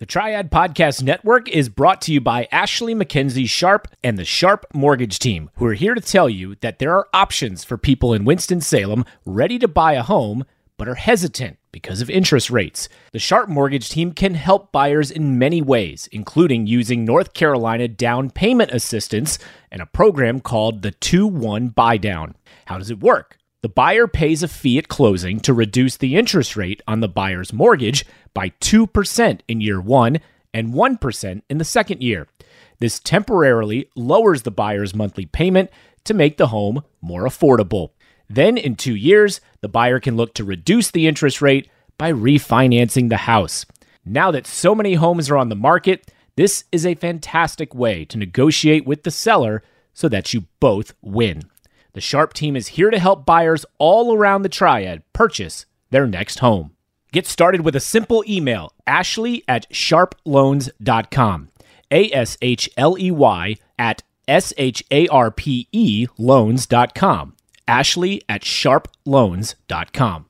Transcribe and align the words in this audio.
The 0.00 0.06
Triad 0.06 0.50
Podcast 0.50 1.02
Network 1.02 1.46
is 1.50 1.68
brought 1.68 2.00
to 2.00 2.12
you 2.14 2.22
by 2.22 2.48
Ashley 2.50 2.94
McKenzie 2.94 3.46
Sharpe 3.46 3.86
and 4.02 4.16
the 4.16 4.24
Sharpe 4.24 4.64
Mortgage 4.72 5.18
Team, 5.18 5.50
who 5.56 5.66
are 5.66 5.74
here 5.74 5.94
to 5.94 6.00
tell 6.00 6.26
you 6.26 6.54
that 6.62 6.78
there 6.78 6.94
are 6.94 7.10
options 7.12 7.64
for 7.64 7.76
people 7.76 8.14
in 8.14 8.24
Winston-Salem 8.24 9.04
ready 9.26 9.58
to 9.58 9.68
buy 9.68 9.92
a 9.92 10.02
home 10.02 10.46
but 10.78 10.88
are 10.88 10.94
hesitant 10.94 11.58
because 11.70 12.00
of 12.00 12.08
interest 12.08 12.48
rates. 12.48 12.88
The 13.12 13.18
Sharpe 13.18 13.50
Mortgage 13.50 13.90
Team 13.90 14.12
can 14.12 14.32
help 14.32 14.72
buyers 14.72 15.10
in 15.10 15.38
many 15.38 15.60
ways, 15.60 16.08
including 16.10 16.66
using 16.66 17.04
North 17.04 17.34
Carolina 17.34 17.86
down 17.86 18.30
payment 18.30 18.70
assistance 18.70 19.38
and 19.70 19.82
a 19.82 19.86
program 19.86 20.40
called 20.40 20.80
the 20.80 20.92
2 20.92 21.26
1 21.26 21.68
Buy 21.68 21.98
Down. 21.98 22.36
How 22.64 22.78
does 22.78 22.90
it 22.90 23.00
work? 23.00 23.36
The 23.62 23.68
buyer 23.68 24.06
pays 24.06 24.42
a 24.42 24.48
fee 24.48 24.78
at 24.78 24.88
closing 24.88 25.38
to 25.40 25.52
reduce 25.52 25.98
the 25.98 26.16
interest 26.16 26.56
rate 26.56 26.80
on 26.88 27.00
the 27.00 27.08
buyer's 27.08 27.52
mortgage 27.52 28.06
by 28.32 28.50
2% 28.60 29.40
in 29.48 29.60
year 29.60 29.80
one 29.80 30.20
and 30.54 30.72
1% 30.72 31.42
in 31.50 31.58
the 31.58 31.64
second 31.64 32.02
year. 32.02 32.26
This 32.78 32.98
temporarily 32.98 33.90
lowers 33.94 34.42
the 34.42 34.50
buyer's 34.50 34.94
monthly 34.94 35.26
payment 35.26 35.70
to 36.04 36.14
make 36.14 36.38
the 36.38 36.46
home 36.46 36.82
more 37.02 37.24
affordable. 37.24 37.90
Then, 38.30 38.56
in 38.56 38.76
two 38.76 38.96
years, 38.96 39.42
the 39.60 39.68
buyer 39.68 40.00
can 40.00 40.16
look 40.16 40.32
to 40.34 40.44
reduce 40.44 40.90
the 40.90 41.06
interest 41.06 41.42
rate 41.42 41.68
by 41.98 42.12
refinancing 42.12 43.10
the 43.10 43.18
house. 43.18 43.66
Now 44.06 44.30
that 44.30 44.46
so 44.46 44.74
many 44.74 44.94
homes 44.94 45.28
are 45.28 45.36
on 45.36 45.50
the 45.50 45.54
market, 45.54 46.10
this 46.36 46.64
is 46.72 46.86
a 46.86 46.94
fantastic 46.94 47.74
way 47.74 48.06
to 48.06 48.16
negotiate 48.16 48.86
with 48.86 49.02
the 49.02 49.10
seller 49.10 49.62
so 49.92 50.08
that 50.08 50.32
you 50.32 50.44
both 50.60 50.94
win. 51.02 51.49
The 51.92 52.00
Sharpe 52.00 52.32
team 52.32 52.56
is 52.56 52.68
here 52.68 52.90
to 52.90 52.98
help 52.98 53.26
buyers 53.26 53.66
all 53.78 54.14
around 54.14 54.42
the 54.42 54.48
triad 54.48 55.02
purchase 55.12 55.66
their 55.90 56.06
next 56.06 56.38
home. 56.38 56.72
Get 57.12 57.26
started 57.26 57.62
with 57.62 57.74
a 57.74 57.80
simple 57.80 58.22
email 58.28 58.72
ashley 58.86 59.42
at 59.48 59.68
sharpeloans.com. 59.70 61.48
A 61.90 62.12
S 62.12 62.38
H 62.40 62.70
L 62.76 62.96
E 62.96 63.10
Y 63.10 63.56
at 63.78 64.02
S 64.28 64.52
H 64.56 64.84
A 64.92 65.08
R 65.08 65.32
P 65.32 65.66
E 65.72 66.06
loans.com. 66.16 67.34
Ashley 67.66 68.22
at 68.28 68.42
sharpeloans.com. 68.42 70.26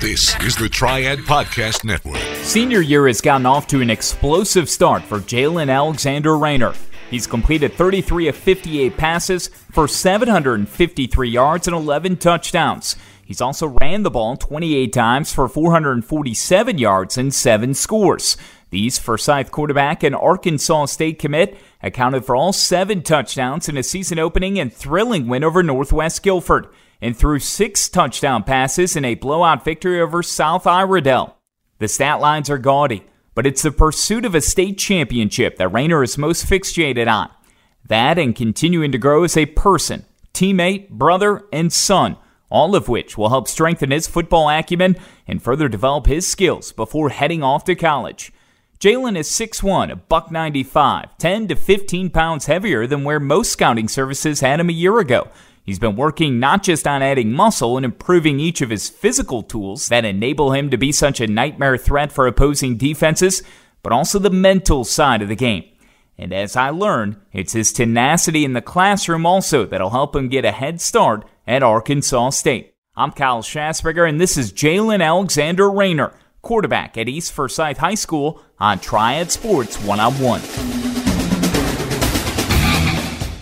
This 0.00 0.38
is 0.42 0.54
the 0.54 0.68
Triad 0.68 1.18
Podcast 1.20 1.84
Network. 1.84 2.22
Senior 2.44 2.80
year 2.82 3.06
has 3.08 3.20
gotten 3.20 3.46
off 3.46 3.66
to 3.68 3.80
an 3.80 3.90
explosive 3.90 4.68
start 4.68 5.02
for 5.02 5.18
Jaylen 5.18 5.74
Alexander 5.74 6.36
Raynor. 6.36 6.74
He's 7.10 7.26
completed 7.26 7.72
33 7.72 8.28
of 8.28 8.36
58 8.36 8.96
passes 8.96 9.48
for 9.48 9.88
753 9.88 11.28
yards 11.30 11.66
and 11.66 11.74
11 11.74 12.18
touchdowns. 12.18 12.96
He's 13.24 13.40
also 13.40 13.76
ran 13.80 14.02
the 14.02 14.10
ball 14.10 14.36
28 14.36 14.92
times 14.92 15.32
for 15.32 15.48
447 15.48 16.78
yards 16.78 17.16
and 17.16 17.32
7 17.32 17.74
scores. 17.74 18.36
These 18.70 18.98
Forsyth 18.98 19.50
quarterback 19.50 20.02
and 20.02 20.14
Arkansas 20.14 20.86
State 20.86 21.18
commit 21.18 21.56
accounted 21.82 22.24
for 22.26 22.36
all 22.36 22.52
seven 22.52 23.02
touchdowns 23.02 23.68
in 23.68 23.78
a 23.78 23.82
season 23.82 24.18
opening 24.18 24.58
and 24.58 24.72
thrilling 24.72 25.26
win 25.28 25.44
over 25.44 25.62
Northwest 25.62 26.22
Guilford, 26.22 26.68
and 27.00 27.16
threw 27.16 27.38
six 27.38 27.88
touchdown 27.88 28.42
passes 28.42 28.96
in 28.96 29.04
a 29.04 29.14
blowout 29.14 29.64
victory 29.64 30.00
over 30.00 30.22
South 30.22 30.66
Iredell. 30.66 31.36
The 31.78 31.88
stat 31.88 32.20
lines 32.20 32.50
are 32.50 32.58
gaudy, 32.58 33.04
but 33.38 33.46
it's 33.46 33.62
the 33.62 33.70
pursuit 33.70 34.24
of 34.24 34.34
a 34.34 34.40
state 34.40 34.76
championship 34.76 35.58
that 35.58 35.68
Raynor 35.68 36.02
is 36.02 36.18
most 36.18 36.44
fixated 36.44 37.06
on. 37.06 37.30
That 37.86 38.18
and 38.18 38.34
continuing 38.34 38.90
to 38.90 38.98
grow 38.98 39.22
as 39.22 39.36
a 39.36 39.46
person, 39.46 40.04
teammate, 40.34 40.88
brother, 40.88 41.44
and 41.52 41.72
son, 41.72 42.16
all 42.50 42.74
of 42.74 42.88
which 42.88 43.16
will 43.16 43.28
help 43.28 43.46
strengthen 43.46 43.92
his 43.92 44.08
football 44.08 44.50
acumen 44.50 44.96
and 45.28 45.40
further 45.40 45.68
develop 45.68 46.06
his 46.06 46.26
skills 46.26 46.72
before 46.72 47.10
heading 47.10 47.44
off 47.44 47.62
to 47.66 47.76
college. 47.76 48.32
Jaylen 48.80 49.16
is 49.16 49.28
6'1, 49.28 49.92
a 49.92 49.94
buck 49.94 50.32
95, 50.32 51.16
10 51.18 51.46
to 51.46 51.54
15 51.54 52.10
pounds 52.10 52.46
heavier 52.46 52.88
than 52.88 53.04
where 53.04 53.20
most 53.20 53.52
scouting 53.52 53.86
services 53.86 54.40
had 54.40 54.58
him 54.58 54.68
a 54.68 54.72
year 54.72 54.98
ago. 54.98 55.28
He's 55.68 55.78
been 55.78 55.96
working 55.96 56.40
not 56.40 56.62
just 56.62 56.86
on 56.86 57.02
adding 57.02 57.30
muscle 57.30 57.76
and 57.76 57.84
improving 57.84 58.40
each 58.40 58.62
of 58.62 58.70
his 58.70 58.88
physical 58.88 59.42
tools 59.42 59.88
that 59.88 60.06
enable 60.06 60.52
him 60.52 60.70
to 60.70 60.78
be 60.78 60.92
such 60.92 61.20
a 61.20 61.26
nightmare 61.26 61.76
threat 61.76 62.10
for 62.10 62.26
opposing 62.26 62.78
defenses, 62.78 63.42
but 63.82 63.92
also 63.92 64.18
the 64.18 64.30
mental 64.30 64.82
side 64.82 65.20
of 65.20 65.28
the 65.28 65.36
game. 65.36 65.64
And 66.16 66.32
as 66.32 66.56
I 66.56 66.70
learn, 66.70 67.20
it's 67.34 67.52
his 67.52 67.70
tenacity 67.70 68.46
in 68.46 68.54
the 68.54 68.62
classroom 68.62 69.26
also 69.26 69.66
that'll 69.66 69.90
help 69.90 70.16
him 70.16 70.30
get 70.30 70.46
a 70.46 70.52
head 70.52 70.80
start 70.80 71.26
at 71.46 71.62
Arkansas 71.62 72.30
State. 72.30 72.72
I'm 72.96 73.12
Kyle 73.12 73.42
Schasberger, 73.42 74.08
and 74.08 74.18
this 74.18 74.38
is 74.38 74.54
Jaylen 74.54 75.04
Alexander 75.04 75.70
Raynor 75.70 76.14
quarterback 76.40 76.96
at 76.96 77.10
East 77.10 77.30
Forsyth 77.32 77.76
High 77.76 77.94
School 77.94 78.40
on 78.58 78.78
Triad 78.78 79.30
Sports 79.30 79.76
One 79.82 80.00
on 80.00 80.14
One. 80.14 80.87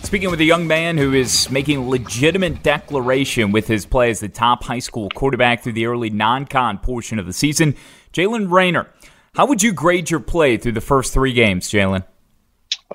Speaking 0.07 0.31
with 0.31 0.39
a 0.39 0.45
young 0.45 0.67
man 0.67 0.97
who 0.97 1.13
is 1.13 1.51
making 1.51 1.89
legitimate 1.89 2.63
declaration 2.63 3.51
with 3.51 3.67
his 3.67 3.85
play 3.85 4.09
as 4.09 4.21
the 4.21 4.29
top 4.29 4.63
high 4.63 4.79
school 4.79 5.09
quarterback 5.09 5.61
through 5.61 5.73
the 5.73 5.85
early 5.85 6.09
non-con 6.09 6.77
portion 6.77 7.19
of 7.19 7.25
the 7.25 7.33
season, 7.33 7.75
Jaylen 8.13 8.49
Raynor. 8.49 8.87
How 9.35 9.47
would 9.47 9.61
you 9.61 9.73
grade 9.73 10.09
your 10.09 10.21
play 10.21 10.55
through 10.55 10.71
the 10.71 10.79
first 10.79 11.13
three 11.13 11.33
games, 11.33 11.69
Jaylen? 11.69 12.05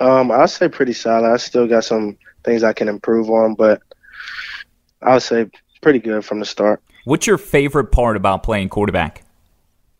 Um, 0.00 0.30
I'd 0.30 0.48
say 0.48 0.70
pretty 0.70 0.94
solid. 0.94 1.30
I 1.30 1.36
still 1.36 1.66
got 1.66 1.84
some 1.84 2.16
things 2.44 2.62
I 2.64 2.72
can 2.72 2.88
improve 2.88 3.28
on, 3.28 3.56
but 3.56 3.82
I 5.02 5.12
would 5.12 5.22
say 5.22 5.50
pretty 5.82 5.98
good 5.98 6.24
from 6.24 6.40
the 6.40 6.46
start. 6.46 6.82
What's 7.04 7.26
your 7.26 7.36
favorite 7.36 7.92
part 7.92 8.16
about 8.16 8.42
playing 8.42 8.70
quarterback? 8.70 9.22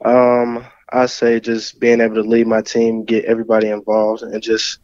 Um, 0.03 0.65
I 0.89 1.05
say 1.05 1.41
just 1.41 1.79
being 1.79 2.01
able 2.01 2.15
to 2.15 2.23
lead 2.23 2.47
my 2.47 2.63
team, 2.63 3.05
get 3.05 3.27
everybody 3.27 3.69
involved, 3.69 4.23
and 4.23 4.43
just 4.43 4.79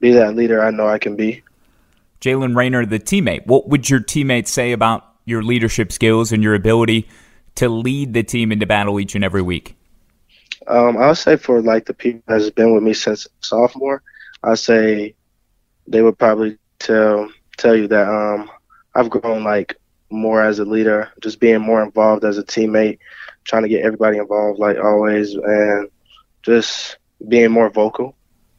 be 0.00 0.10
that 0.10 0.36
leader 0.36 0.62
I 0.62 0.70
know 0.70 0.86
I 0.86 0.98
can 0.98 1.16
be. 1.16 1.42
Jaylen 2.22 2.56
Raynor, 2.56 2.86
the 2.86 3.00
teammate. 3.00 3.46
What 3.46 3.68
would 3.68 3.90
your 3.90 4.00
teammates 4.00 4.50
say 4.50 4.70
about 4.70 5.04
your 5.24 5.42
leadership 5.42 5.90
skills 5.90 6.30
and 6.30 6.42
your 6.42 6.54
ability 6.54 7.08
to 7.56 7.68
lead 7.68 8.14
the 8.14 8.22
team 8.22 8.52
into 8.52 8.64
battle 8.64 9.00
each 9.00 9.16
and 9.16 9.24
every 9.24 9.42
week? 9.42 9.76
Um, 10.68 10.96
I 10.96 11.08
would 11.08 11.16
say 11.16 11.36
for 11.36 11.60
like 11.60 11.86
the 11.86 11.94
people 11.94 12.22
that's 12.28 12.50
been 12.50 12.72
with 12.72 12.84
me 12.84 12.94
since 12.94 13.26
sophomore, 13.40 14.02
I 14.44 14.54
say 14.54 15.16
they 15.88 16.00
would 16.00 16.16
probably 16.16 16.58
tell 16.78 17.28
tell 17.56 17.74
you 17.74 17.88
that 17.88 18.08
um, 18.08 18.48
I've 18.94 19.10
grown 19.10 19.42
like 19.42 19.76
more 20.08 20.42
as 20.42 20.60
a 20.60 20.64
leader, 20.64 21.10
just 21.20 21.40
being 21.40 21.60
more 21.60 21.82
involved 21.82 22.24
as 22.24 22.38
a 22.38 22.44
teammate, 22.44 22.98
trying 23.44 23.64
to 23.64 23.68
get 23.68 23.84
everybody 23.84 24.18
involved 24.18 24.60
like 24.60 24.78
always, 24.78 25.34
and 25.34 25.88
just 26.42 26.98
being 27.28 27.50
more 27.50 27.68
vocal. 27.68 28.14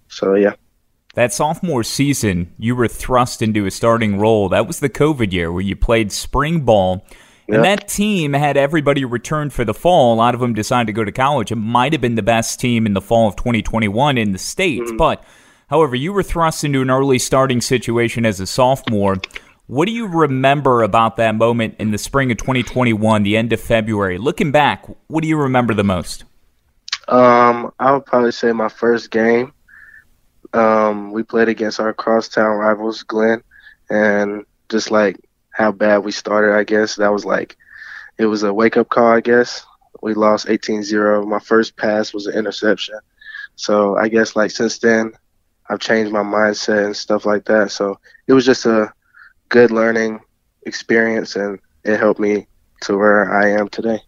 So 0.09 0.35
yeah. 0.35 0.55
That 1.15 1.31
sophomore 1.31 1.83
season, 1.83 2.53
you 2.57 2.75
were 2.75 2.87
thrust 2.87 3.43
into 3.43 3.67
a 3.67 3.71
starting 3.71 4.17
role. 4.17 4.49
That 4.49 4.65
was 4.65 4.79
the 4.79 4.89
COVID 4.89 5.31
year 5.31 5.51
where 5.51 5.61
you 5.61 5.75
played 5.75 6.11
spring 6.11 6.61
ball. 6.61 7.05
And 7.47 7.63
that 7.63 7.87
team 7.87 8.33
had 8.33 8.57
everybody 8.57 9.05
returned 9.05 9.53
for 9.53 9.63
the 9.63 9.75
fall. 9.75 10.13
A 10.13 10.15
lot 10.15 10.33
of 10.33 10.39
them 10.39 10.53
decided 10.55 10.87
to 10.87 10.93
go 10.93 11.03
to 11.03 11.11
college. 11.11 11.51
It 11.51 11.57
might 11.57 11.91
have 11.91 12.01
been 12.01 12.15
the 12.15 12.23
best 12.23 12.59
team 12.59 12.87
in 12.87 12.93
the 12.93 13.01
fall 13.01 13.27
of 13.27 13.35
2021 13.35 14.17
in 14.17 14.31
the 14.31 14.39
state. 14.39 14.81
Mm-hmm. 14.81 14.97
But, 14.97 15.23
however, 15.69 15.95
you 15.95 16.13
were 16.13 16.23
thrust 16.23 16.63
into 16.63 16.81
an 16.81 16.89
early 16.89 17.19
starting 17.19 17.61
situation 17.61 18.25
as 18.25 18.39
a 18.39 18.47
sophomore. 18.47 19.17
What 19.67 19.85
do 19.85 19.91
you 19.91 20.07
remember 20.07 20.81
about 20.81 21.17
that 21.17 21.35
moment 21.35 21.75
in 21.77 21.91
the 21.91 21.97
spring 21.99 22.31
of 22.31 22.37
2021, 22.37 23.21
the 23.21 23.37
end 23.37 23.53
of 23.53 23.61
February? 23.61 24.17
Looking 24.17 24.51
back, 24.51 24.85
what 25.07 25.21
do 25.21 25.27
you 25.27 25.37
remember 25.37 25.75
the 25.75 25.83
most? 25.83 26.23
Um, 27.07 27.71
I 27.79 27.91
would 27.91 28.05
probably 28.05 28.31
say 28.31 28.51
my 28.51 28.69
first 28.69 29.11
game 29.11 29.53
um, 30.53 31.11
we 31.11 31.23
played 31.23 31.49
against 31.49 31.79
our 31.79 31.93
crosstown 31.93 32.57
rivals, 32.57 33.03
Glenn, 33.03 33.43
and 33.89 34.45
just 34.69 34.91
like 34.91 35.17
how 35.51 35.71
bad 35.71 35.99
we 35.99 36.11
started, 36.11 36.55
I 36.55 36.63
guess 36.63 36.95
that 36.95 37.11
was 37.11 37.25
like 37.25 37.57
it 38.17 38.25
was 38.25 38.43
a 38.43 38.53
wake 38.53 38.77
up 38.77 38.89
call. 38.89 39.07
I 39.07 39.21
guess 39.21 39.65
we 40.01 40.13
lost 40.13 40.47
18-0. 40.47 41.27
My 41.27 41.39
first 41.39 41.75
pass 41.77 42.13
was 42.13 42.27
an 42.27 42.35
interception, 42.37 42.99
so 43.55 43.97
I 43.97 44.07
guess 44.09 44.35
like 44.35 44.51
since 44.51 44.79
then 44.79 45.13
I've 45.69 45.79
changed 45.79 46.11
my 46.11 46.23
mindset 46.23 46.85
and 46.85 46.95
stuff 46.95 47.25
like 47.25 47.45
that. 47.45 47.71
So 47.71 47.99
it 48.27 48.33
was 48.33 48.45
just 48.45 48.65
a 48.65 48.93
good 49.49 49.71
learning 49.71 50.19
experience, 50.65 51.35
and 51.35 51.59
it 51.83 51.99
helped 51.99 52.19
me 52.19 52.47
to 52.81 52.97
where 52.97 53.31
I 53.31 53.51
am 53.51 53.69
today. 53.69 53.99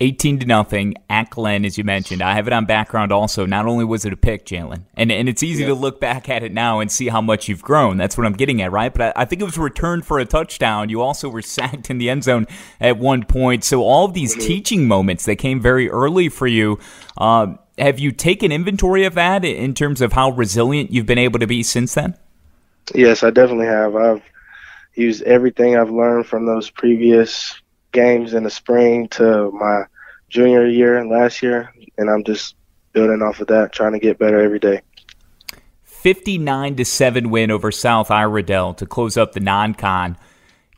18 0.00 0.40
to 0.40 0.46
nothing 0.46 0.94
at 1.08 1.30
Glenn, 1.30 1.64
as 1.64 1.78
you 1.78 1.84
mentioned. 1.84 2.20
I 2.20 2.34
have 2.34 2.48
it 2.48 2.52
on 2.52 2.64
background 2.64 3.12
also. 3.12 3.46
Not 3.46 3.66
only 3.66 3.84
was 3.84 4.04
it 4.04 4.12
a 4.12 4.16
pick, 4.16 4.44
Jaylen, 4.44 4.84
and 4.94 5.12
and 5.12 5.28
it's 5.28 5.42
easy 5.42 5.62
yeah. 5.62 5.68
to 5.68 5.74
look 5.74 6.00
back 6.00 6.28
at 6.28 6.42
it 6.42 6.52
now 6.52 6.80
and 6.80 6.90
see 6.90 7.08
how 7.08 7.20
much 7.20 7.48
you've 7.48 7.62
grown. 7.62 7.96
That's 7.96 8.18
what 8.18 8.26
I'm 8.26 8.32
getting 8.32 8.60
at, 8.60 8.72
right? 8.72 8.92
But 8.92 9.16
I, 9.16 9.22
I, 9.22 9.24
think 9.24 9.40
it 9.40 9.44
was 9.44 9.56
returned 9.56 10.04
for 10.04 10.18
a 10.18 10.24
touchdown. 10.24 10.88
You 10.88 11.00
also 11.00 11.28
were 11.28 11.42
sacked 11.56 11.90
in 11.90 11.98
the 11.98 12.10
end 12.10 12.24
zone 12.24 12.46
at 12.80 12.98
one 12.98 13.24
point. 13.24 13.62
So 13.62 13.82
all 13.82 14.04
of 14.06 14.14
these 14.14 14.32
mm-hmm. 14.32 14.46
teaching 14.46 14.88
moments 14.88 15.26
that 15.26 15.36
came 15.36 15.60
very 15.60 15.88
early 15.88 16.28
for 16.28 16.46
you. 16.46 16.78
Uh, 17.16 17.54
have 17.78 17.98
you 17.98 18.12
taken 18.12 18.52
inventory 18.52 19.04
of 19.04 19.14
that 19.14 19.44
in 19.44 19.74
terms 19.74 20.00
of 20.00 20.12
how 20.12 20.30
resilient 20.30 20.92
you've 20.92 21.06
been 21.06 21.18
able 21.18 21.40
to 21.40 21.46
be 21.46 21.62
since 21.62 21.94
then? 21.94 22.14
Yes, 22.94 23.22
I 23.22 23.30
definitely 23.30 23.66
have. 23.66 23.96
I've 23.96 24.22
used 24.94 25.22
everything 25.22 25.76
I've 25.76 25.90
learned 25.90 26.26
from 26.26 26.46
those 26.46 26.70
previous 26.70 27.60
games 27.94 28.34
in 28.34 28.42
the 28.42 28.50
spring 28.50 29.08
to 29.08 29.50
my 29.52 29.84
junior 30.28 30.66
year 30.66 30.98
and 30.98 31.10
last 31.10 31.42
year, 31.42 31.72
and 31.96 32.10
I'm 32.10 32.24
just 32.24 32.56
building 32.92 33.22
off 33.22 33.40
of 33.40 33.46
that, 33.46 33.72
trying 33.72 33.92
to 33.92 33.98
get 33.98 34.18
better 34.18 34.38
every 34.38 34.58
day. 34.58 34.82
59 35.84 36.76
to 36.76 36.84
7 36.84 37.30
win 37.30 37.50
over 37.50 37.72
South 37.72 38.10
Iredell 38.10 38.74
to 38.74 38.84
close 38.84 39.16
up 39.16 39.32
the 39.32 39.40
non-con 39.40 40.18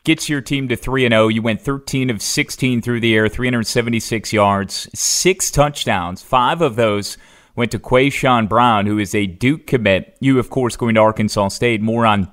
gets 0.07 0.29
your 0.29 0.41
team 0.41 0.69
to 0.69 0.77
3 0.77 1.05
and 1.05 1.13
0. 1.13 1.29
You 1.29 1.43
went 1.43 1.61
13 1.61 2.11
of 2.11 2.23
16 2.23 2.81
through 2.81 3.01
the 3.01 3.15
air, 3.15 3.29
376 3.29 4.33
yards, 4.33 4.89
6 4.95 5.51
touchdowns. 5.51 6.23
5 6.23 6.61
of 6.61 6.77
those 6.77 7.19
went 7.57 7.73
to 7.73 7.81
Quayshawn 7.81 8.49
Brown, 8.49 8.87
who 8.87 8.99
is 8.99 9.17
a 9.17 9.27
Duke 9.27 9.67
commit. 9.67 10.17
You 10.21 10.39
of 10.39 10.49
course 10.49 10.77
going 10.77 10.95
to 10.95 11.01
Arkansas 11.01 11.49
State. 11.49 11.83
More 11.83 12.07
on 12.07 12.31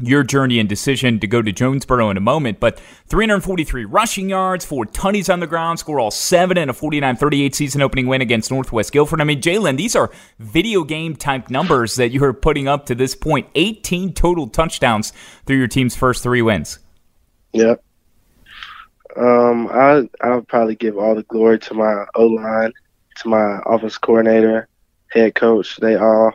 your 0.00 0.22
journey 0.22 0.58
and 0.58 0.68
decision 0.68 1.18
to 1.20 1.26
go 1.26 1.42
to 1.42 1.52
Jonesboro 1.52 2.10
in 2.10 2.16
a 2.16 2.20
moment, 2.20 2.60
but 2.60 2.80
343 3.06 3.84
rushing 3.84 4.28
yards, 4.28 4.64
four 4.64 4.84
tunnies 4.84 5.32
on 5.32 5.40
the 5.40 5.46
ground, 5.46 5.78
score 5.78 6.00
all 6.00 6.10
seven 6.10 6.56
in 6.56 6.68
a 6.68 6.74
49-38 6.74 7.54
season 7.54 7.82
opening 7.82 8.06
win 8.06 8.20
against 8.20 8.50
Northwest 8.50 8.92
Guilford. 8.92 9.20
I 9.20 9.24
mean, 9.24 9.40
Jaylen, 9.40 9.76
these 9.76 9.96
are 9.96 10.10
video 10.38 10.84
game 10.84 11.16
type 11.16 11.50
numbers 11.50 11.96
that 11.96 12.10
you 12.10 12.22
are 12.24 12.32
putting 12.32 12.68
up 12.68 12.86
to 12.86 12.94
this 12.94 13.14
point. 13.14 13.48
18 13.54 14.12
total 14.12 14.48
touchdowns 14.48 15.12
through 15.46 15.56
your 15.56 15.68
team's 15.68 15.96
first 15.96 16.22
three 16.22 16.42
wins. 16.42 16.78
Yep. 17.52 17.82
Um, 19.16 19.68
I 19.68 20.08
I 20.20 20.36
would 20.36 20.46
probably 20.46 20.76
give 20.76 20.96
all 20.96 21.14
the 21.14 21.24
glory 21.24 21.58
to 21.60 21.74
my 21.74 22.04
O 22.14 22.26
line, 22.26 22.72
to 23.16 23.28
my 23.28 23.58
office 23.66 23.98
coordinator, 23.98 24.68
head 25.08 25.34
coach. 25.34 25.76
They 25.78 25.96
all 25.96 26.34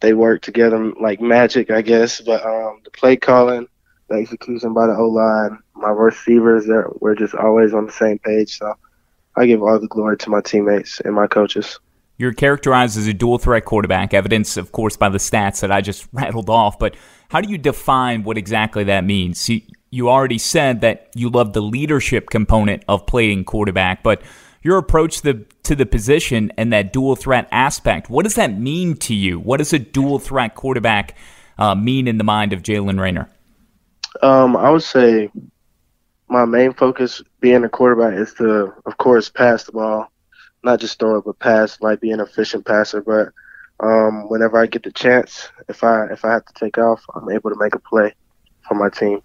they 0.00 0.12
work 0.12 0.42
together 0.42 0.92
like 1.00 1.20
magic, 1.20 1.70
I 1.70 1.82
guess. 1.82 2.20
But 2.20 2.44
um, 2.44 2.80
the 2.84 2.90
play 2.90 3.16
calling, 3.16 3.66
the 4.08 4.16
execution 4.16 4.74
by 4.74 4.86
the 4.86 4.96
O 4.96 5.08
line, 5.08 5.58
my 5.74 5.90
receivers, 5.90 6.66
we're 7.00 7.14
just 7.14 7.34
always 7.34 7.72
on 7.72 7.86
the 7.86 7.92
same 7.92 8.18
page. 8.18 8.58
So 8.58 8.74
I 9.36 9.46
give 9.46 9.62
all 9.62 9.78
the 9.78 9.88
glory 9.88 10.16
to 10.18 10.30
my 10.30 10.40
teammates 10.40 11.00
and 11.00 11.14
my 11.14 11.26
coaches. 11.26 11.78
You're 12.18 12.34
characterized 12.34 12.98
as 12.98 13.06
a 13.06 13.14
dual 13.14 13.38
threat 13.38 13.64
quarterback, 13.64 14.12
evidence, 14.12 14.58
of 14.58 14.72
course, 14.72 14.96
by 14.96 15.08
the 15.08 15.18
stats 15.18 15.60
that 15.60 15.72
I 15.72 15.80
just 15.80 16.06
rattled 16.12 16.50
off. 16.50 16.78
But 16.78 16.94
how 17.30 17.40
do 17.40 17.48
you 17.48 17.58
define 17.58 18.24
what 18.24 18.36
exactly 18.36 18.84
that 18.84 19.04
means? 19.04 19.48
You, 19.48 19.62
you 19.90 20.08
already 20.10 20.38
said 20.38 20.82
that 20.82 21.08
you 21.14 21.30
love 21.30 21.52
the 21.52 21.62
leadership 21.62 22.28
component 22.30 22.84
of 22.88 23.06
playing 23.06 23.44
quarterback, 23.44 24.02
but 24.02 24.22
your 24.62 24.78
approach 24.78 25.18
to 25.18 25.32
the, 25.32 25.46
to 25.62 25.74
the 25.74 25.86
position 25.86 26.52
and 26.56 26.72
that 26.72 26.92
dual 26.92 27.16
threat 27.16 27.48
aspect. 27.50 28.10
What 28.10 28.24
does 28.24 28.34
that 28.34 28.58
mean 28.58 28.96
to 28.98 29.14
you? 29.14 29.38
What 29.38 29.58
does 29.58 29.72
a 29.72 29.78
dual 29.78 30.18
threat 30.18 30.54
quarterback 30.54 31.16
uh, 31.58 31.74
mean 31.74 32.06
in 32.06 32.18
the 32.18 32.24
mind 32.24 32.52
of 32.52 32.62
Jaylen 32.62 33.00
Raynor? 33.00 33.28
Um, 34.22 34.56
I 34.56 34.70
would 34.70 34.82
say 34.82 35.30
my 36.28 36.44
main 36.44 36.72
focus 36.72 37.22
being 37.40 37.64
a 37.64 37.68
quarterback 37.68 38.14
is 38.14 38.34
to, 38.34 38.72
of 38.84 38.96
course, 38.98 39.28
pass 39.28 39.64
the 39.64 39.72
ball, 39.72 40.10
not 40.62 40.80
just 40.80 40.98
throw 40.98 41.18
it, 41.18 41.24
but 41.24 41.38
pass, 41.38 41.80
like 41.80 42.00
be 42.00 42.10
an 42.10 42.20
efficient 42.20 42.66
passer. 42.66 43.00
But 43.00 43.28
um, 43.80 44.28
whenever 44.28 44.58
I 44.58 44.66
get 44.66 44.82
the 44.82 44.92
chance, 44.92 45.48
if 45.68 45.82
I 45.82 46.06
if 46.06 46.24
I 46.24 46.32
have 46.32 46.44
to 46.44 46.52
take 46.54 46.76
off, 46.76 47.02
I'm 47.14 47.30
able 47.30 47.50
to 47.50 47.58
make 47.58 47.74
a 47.74 47.78
play 47.78 48.14
for 48.68 48.74
my 48.74 48.90
team 48.90 49.22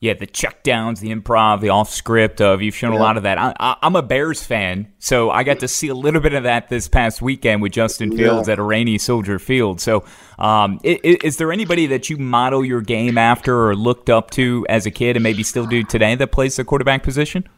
yeah, 0.00 0.14
the 0.14 0.26
check 0.26 0.62
downs, 0.62 1.00
the 1.00 1.12
improv, 1.12 1.60
the 1.60 1.70
off 1.70 1.90
script. 1.90 2.40
Uh, 2.40 2.56
you've 2.58 2.74
shown 2.74 2.92
yeah. 2.92 2.98
a 2.98 3.02
lot 3.02 3.16
of 3.16 3.24
that. 3.24 3.36
I, 3.38 3.76
am 3.82 3.96
a 3.96 4.02
Bears 4.02 4.44
fan, 4.44 4.92
so 5.00 5.28
I 5.30 5.42
got 5.42 5.58
to 5.60 5.68
see 5.68 5.88
a 5.88 5.94
little 5.94 6.20
bit 6.20 6.34
of 6.34 6.44
that 6.44 6.68
this 6.68 6.86
past 6.86 7.20
weekend 7.20 7.62
with 7.62 7.72
Justin 7.72 8.16
Fields 8.16 8.46
yeah. 8.46 8.52
at 8.52 8.58
a 8.60 8.62
rainy 8.62 8.98
Soldier 8.98 9.40
Field. 9.40 9.80
So, 9.80 10.04
um, 10.38 10.78
is, 10.84 11.16
is, 11.24 11.36
there 11.38 11.50
anybody 11.52 11.86
that 11.86 12.08
you 12.08 12.16
model 12.16 12.64
your 12.64 12.80
game 12.80 13.18
after 13.18 13.68
or 13.68 13.74
looked 13.74 14.08
up 14.08 14.30
to 14.32 14.64
as 14.68 14.86
a 14.86 14.90
kid 14.92 15.16
and 15.16 15.22
maybe 15.24 15.42
still 15.42 15.66
do 15.66 15.82
today 15.82 16.14
that 16.14 16.30
plays 16.30 16.54
the 16.54 16.64
quarterback 16.64 17.02
position? 17.02 17.48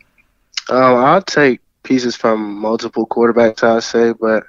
Um, 0.71 0.97
I'll 0.97 1.23
take 1.23 1.61
pieces 1.83 2.17
from 2.17 2.59
multiple 2.59 3.07
quarterbacks, 3.07 3.63
I'd 3.63 3.83
say, 3.83 4.15
but 4.19 4.45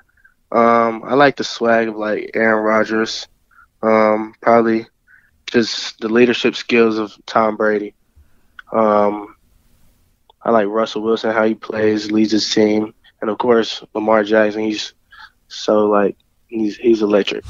um, 0.57 1.03
I 1.03 1.15
like 1.15 1.35
the 1.35 1.43
swag 1.43 1.89
of 1.89 1.97
like 1.97 2.31
Aaron 2.35 2.63
Rodgers. 2.63 3.27
Um, 3.83 4.33
probably 4.41 4.85
just 5.51 5.99
the 5.99 6.09
leadership 6.09 6.55
skills 6.55 6.97
of 6.97 7.13
Tom 7.25 7.57
Brady. 7.57 7.93
Um, 8.71 9.35
I 10.43 10.51
like 10.51 10.67
Russell 10.67 11.03
Wilson, 11.03 11.31
how 11.31 11.45
he 11.45 11.55
plays, 11.55 12.11
leads 12.11 12.31
his 12.31 12.51
team, 12.51 12.93
and 13.21 13.29
of 13.29 13.37
course 13.37 13.83
Lamar 13.93 14.23
Jackson. 14.23 14.63
He's 14.63 14.93
so 15.49 15.87
like 15.87 16.17
he's 16.47 16.77
he's 16.77 17.01
electric. 17.01 17.43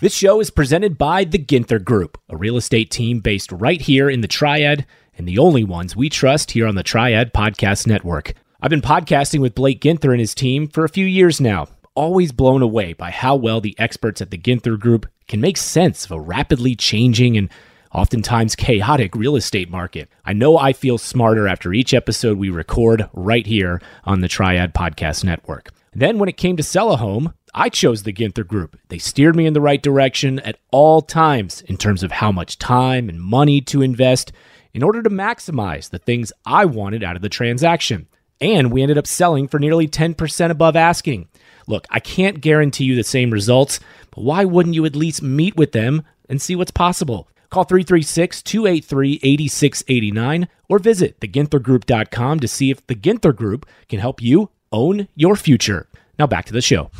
This 0.00 0.14
show 0.14 0.40
is 0.40 0.50
presented 0.50 0.98
by 0.98 1.24
the 1.24 1.38
Ginther 1.38 1.82
Group, 1.82 2.18
a 2.28 2.36
real 2.36 2.56
estate 2.56 2.90
team 2.90 3.20
based 3.20 3.52
right 3.52 3.80
here 3.80 4.10
in 4.10 4.20
the 4.20 4.28
Triad, 4.28 4.86
and 5.16 5.28
the 5.28 5.38
only 5.38 5.62
ones 5.62 5.94
we 5.94 6.08
trust 6.08 6.52
here 6.52 6.66
on 6.66 6.74
the 6.74 6.82
Triad 6.82 7.32
Podcast 7.32 7.86
Network. 7.86 8.34
I've 8.60 8.70
been 8.70 8.80
podcasting 8.80 9.40
with 9.40 9.54
Blake 9.54 9.80
Ginther 9.80 10.10
and 10.10 10.20
his 10.20 10.34
team 10.34 10.68
for 10.68 10.84
a 10.84 10.88
few 10.88 11.06
years 11.06 11.40
now. 11.40 11.68
Always 11.94 12.32
blown 12.32 12.62
away 12.62 12.94
by 12.94 13.10
how 13.10 13.36
well 13.36 13.60
the 13.60 13.76
experts 13.78 14.20
at 14.20 14.30
the 14.30 14.38
Ginther 14.38 14.78
Group 14.78 15.06
can 15.32 15.40
make 15.40 15.56
sense 15.56 16.04
of 16.04 16.10
a 16.10 16.20
rapidly 16.20 16.76
changing 16.76 17.38
and 17.38 17.48
oftentimes 17.94 18.54
chaotic 18.54 19.16
real 19.16 19.34
estate 19.34 19.70
market. 19.70 20.10
I 20.26 20.34
know 20.34 20.58
I 20.58 20.74
feel 20.74 20.98
smarter 20.98 21.48
after 21.48 21.72
each 21.72 21.94
episode 21.94 22.36
we 22.36 22.50
record 22.50 23.08
right 23.14 23.46
here 23.46 23.80
on 24.04 24.20
the 24.20 24.28
Triad 24.28 24.74
Podcast 24.74 25.24
Network. 25.24 25.70
Then, 25.94 26.18
when 26.18 26.28
it 26.28 26.36
came 26.36 26.58
to 26.58 26.62
sell 26.62 26.92
a 26.92 26.98
home, 26.98 27.32
I 27.54 27.70
chose 27.70 28.02
the 28.02 28.12
Ginther 28.12 28.46
Group. 28.46 28.78
They 28.88 28.98
steered 28.98 29.34
me 29.34 29.46
in 29.46 29.54
the 29.54 29.62
right 29.62 29.82
direction 29.82 30.38
at 30.40 30.58
all 30.70 31.00
times 31.00 31.62
in 31.62 31.78
terms 31.78 32.02
of 32.02 32.12
how 32.12 32.30
much 32.30 32.58
time 32.58 33.08
and 33.08 33.18
money 33.18 33.62
to 33.62 33.80
invest 33.80 34.32
in 34.74 34.82
order 34.82 35.02
to 35.02 35.08
maximize 35.08 35.88
the 35.88 35.98
things 35.98 36.30
I 36.44 36.66
wanted 36.66 37.02
out 37.02 37.16
of 37.16 37.22
the 37.22 37.30
transaction. 37.30 38.06
And 38.38 38.70
we 38.70 38.82
ended 38.82 38.98
up 38.98 39.06
selling 39.06 39.48
for 39.48 39.58
nearly 39.58 39.88
10% 39.88 40.50
above 40.50 40.76
asking. 40.76 41.28
Look, 41.66 41.86
I 41.90 42.00
can't 42.00 42.40
guarantee 42.40 42.84
you 42.84 42.96
the 42.96 43.04
same 43.04 43.30
results, 43.30 43.80
but 44.12 44.22
why 44.22 44.44
wouldn't 44.44 44.76
you 44.76 44.84
at 44.84 44.94
least 44.94 45.22
meet 45.22 45.56
with 45.56 45.72
them 45.72 46.02
and 46.28 46.40
see 46.40 46.54
what's 46.54 46.70
possible? 46.70 47.28
Call 47.50 47.64
336 47.64 48.42
283 48.42 49.20
8689 49.22 50.48
or 50.68 50.78
visit 50.78 51.20
theginthergroup.com 51.20 52.40
to 52.40 52.48
see 52.48 52.70
if 52.70 52.86
the 52.86 52.94
Ginther 52.94 53.34
Group 53.34 53.66
can 53.88 53.98
help 53.98 54.22
you 54.22 54.50
own 54.70 55.08
your 55.14 55.36
future. 55.36 55.88
Now 56.18 56.26
back 56.26 56.46
to 56.46 56.52
the 56.52 56.62
show. 56.62 56.90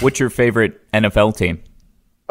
What's 0.00 0.18
your 0.18 0.30
favorite 0.30 0.90
NFL 0.92 1.36
team? 1.36 1.62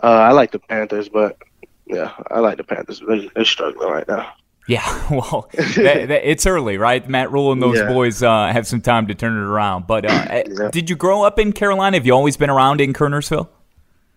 Uh, 0.01 0.07
I 0.07 0.31
like 0.31 0.51
the 0.51 0.59
Panthers, 0.59 1.07
but 1.07 1.37
yeah, 1.85 2.11
I 2.29 2.39
like 2.39 2.57
the 2.57 2.63
Panthers. 2.63 3.01
They're, 3.05 3.29
they're 3.35 3.45
struggling 3.45 3.89
right 3.89 4.07
now. 4.07 4.33
Yeah, 4.67 5.07
well, 5.11 5.49
that, 5.53 6.07
that, 6.07 6.29
it's 6.29 6.45
early, 6.45 6.77
right? 6.77 7.07
Matt 7.07 7.31
Rhule 7.31 7.51
and 7.51 7.61
those 7.61 7.77
yeah. 7.77 7.87
boys 7.87 8.23
uh, 8.23 8.47
have 8.51 8.67
some 8.67 8.81
time 8.81 9.07
to 9.07 9.15
turn 9.15 9.33
it 9.33 9.45
around. 9.45 9.87
But 9.87 10.05
uh, 10.05 10.25
yeah. 10.49 10.69
did 10.71 10.89
you 10.89 10.95
grow 10.95 11.23
up 11.23 11.39
in 11.39 11.53
Carolina? 11.53 11.97
Have 11.97 12.05
you 12.05 12.13
always 12.13 12.37
been 12.37 12.49
around 12.49 12.81
in 12.81 12.93
Kernersville? 12.93 13.49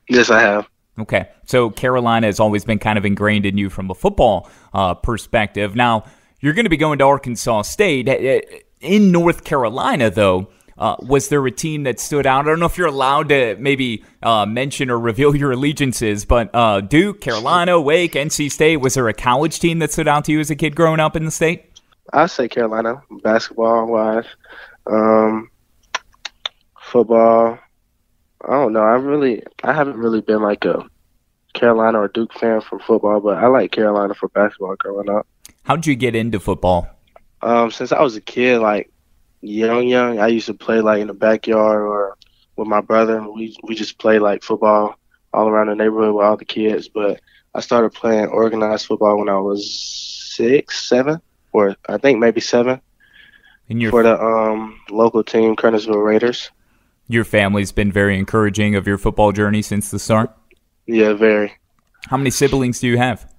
Yes, 0.08 0.30
I 0.30 0.40
have. 0.40 0.68
Okay, 0.99 1.28
so 1.44 1.70
Carolina 1.70 2.28
has 2.28 2.38
always 2.38 2.64
been 2.64 2.78
kind 2.78 2.99
of 2.99 3.04
ingrained 3.04 3.46
in 3.46 3.58
you 3.58 3.68
from 3.68 3.90
a 3.90 3.94
football 3.94 4.49
uh, 4.73 4.94
perspective. 4.94 5.75
Now 5.75 6.04
you're 6.40 6.52
going 6.52 6.66
to 6.66 6.70
be 6.70 6.76
going 6.76 6.99
to 6.99 7.04
Arkansas 7.04 7.62
State 7.62 8.08
eh, 8.08 8.12
eh, 8.12 8.40
in 8.80 9.11
North 9.11 9.44
Carolina, 9.44 10.11
though. 10.11 10.49
Uh, 10.76 10.96
was 11.00 11.28
there 11.28 11.44
a 11.46 11.50
team 11.50 11.84
that 11.84 12.00
stood 12.00 12.26
out? 12.26 12.44
I 12.44 12.50
don't 12.50 12.61
know 12.61 12.66
if 12.66 12.76
you're 12.76 12.88
allowed 12.88 13.28
to 13.30 13.56
maybe 13.56 14.04
uh, 14.23 14.44
mention 14.44 14.90
or 14.90 14.99
reveal 14.99 15.34
your 15.34 15.52
allegiances, 15.52 16.25
but 16.25 16.50
uh, 16.52 16.80
Duke, 16.80 17.20
Carolina, 17.20 17.80
Wake, 17.80 18.12
NC 18.12 18.50
State. 18.50 18.78
Was 18.78 18.94
there 18.94 19.08
a 19.08 19.14
college 19.14 19.61
team 19.61 19.78
that 19.78 19.92
stood 19.92 20.08
out 20.08 20.25
to 20.26 20.32
you 20.32 20.40
as 20.40 20.50
a 20.50 20.56
kid 20.56 20.76
growing 20.76 21.00
up 21.00 21.16
in 21.16 21.25
the 21.25 21.30
state? 21.30 21.70
I 22.12 22.26
say 22.26 22.49
Carolina, 22.49 23.02
basketball 23.23 23.87
wise, 23.87 24.26
um, 24.87 25.50
football. 26.78 27.58
I 28.46 28.52
don't 28.52 28.72
know. 28.72 28.82
I 28.82 28.94
really, 28.94 29.42
I 29.62 29.72
haven't 29.72 29.96
really 29.96 30.20
been 30.20 30.42
like 30.42 30.64
a 30.64 30.86
Carolina 31.54 32.00
or 32.00 32.08
Duke 32.08 32.32
fan 32.34 32.60
for 32.60 32.78
football, 32.78 33.20
but 33.20 33.38
I 33.38 33.46
like 33.46 33.72
Carolina 33.72 34.14
for 34.14 34.28
basketball 34.28 34.76
growing 34.76 35.08
up. 35.08 35.26
How 35.62 35.76
did 35.76 35.86
you 35.86 35.96
get 35.96 36.14
into 36.14 36.38
football? 36.40 36.88
Um, 37.40 37.70
since 37.70 37.92
I 37.92 38.02
was 38.02 38.16
a 38.16 38.20
kid, 38.20 38.60
like 38.60 38.90
young, 39.40 39.88
young, 39.88 40.18
I 40.18 40.28
used 40.28 40.46
to 40.46 40.54
play 40.54 40.80
like 40.80 41.00
in 41.00 41.06
the 41.06 41.14
backyard 41.14 41.82
or 41.82 42.16
with 42.56 42.68
my 42.68 42.80
brother. 42.80 43.22
We 43.30 43.56
we 43.62 43.74
just 43.74 43.98
play 43.98 44.18
like 44.18 44.42
football 44.42 44.96
all 45.32 45.48
around 45.48 45.68
the 45.68 45.74
neighborhood 45.74 46.14
with 46.14 46.24
all 46.24 46.36
the 46.36 46.44
kids. 46.44 46.88
But 46.88 47.20
I 47.54 47.60
started 47.60 47.92
playing 47.92 48.26
organized 48.26 48.86
football 48.86 49.18
when 49.18 49.28
I 49.28 49.38
was 49.38 49.70
six, 50.36 50.88
seven, 50.88 51.20
or 51.52 51.76
I 51.88 51.98
think 51.98 52.18
maybe 52.18 52.40
seven. 52.40 52.80
And 53.68 53.80
your 53.80 53.90
for 53.90 54.02
the 54.02 54.20
um, 54.20 54.80
local 54.90 55.24
team, 55.24 55.56
Kernersville 55.56 56.04
Raiders. 56.04 56.50
Your 57.08 57.25
family's 57.25 57.73
been 57.73 57.92
very 57.92 58.18
encouraging 58.18 58.75
of 58.75 58.87
your 58.87 58.99
football 58.99 59.32
journey 59.32 59.62
since 59.62 59.90
the 59.90 59.99
start. 59.99 60.34
Yeah, 60.87 61.12
very. 61.12 61.52
How 62.08 62.16
many 62.16 62.30
siblings 62.30 62.80
do 62.80 62.88
you 62.88 62.99
have? 62.99 63.30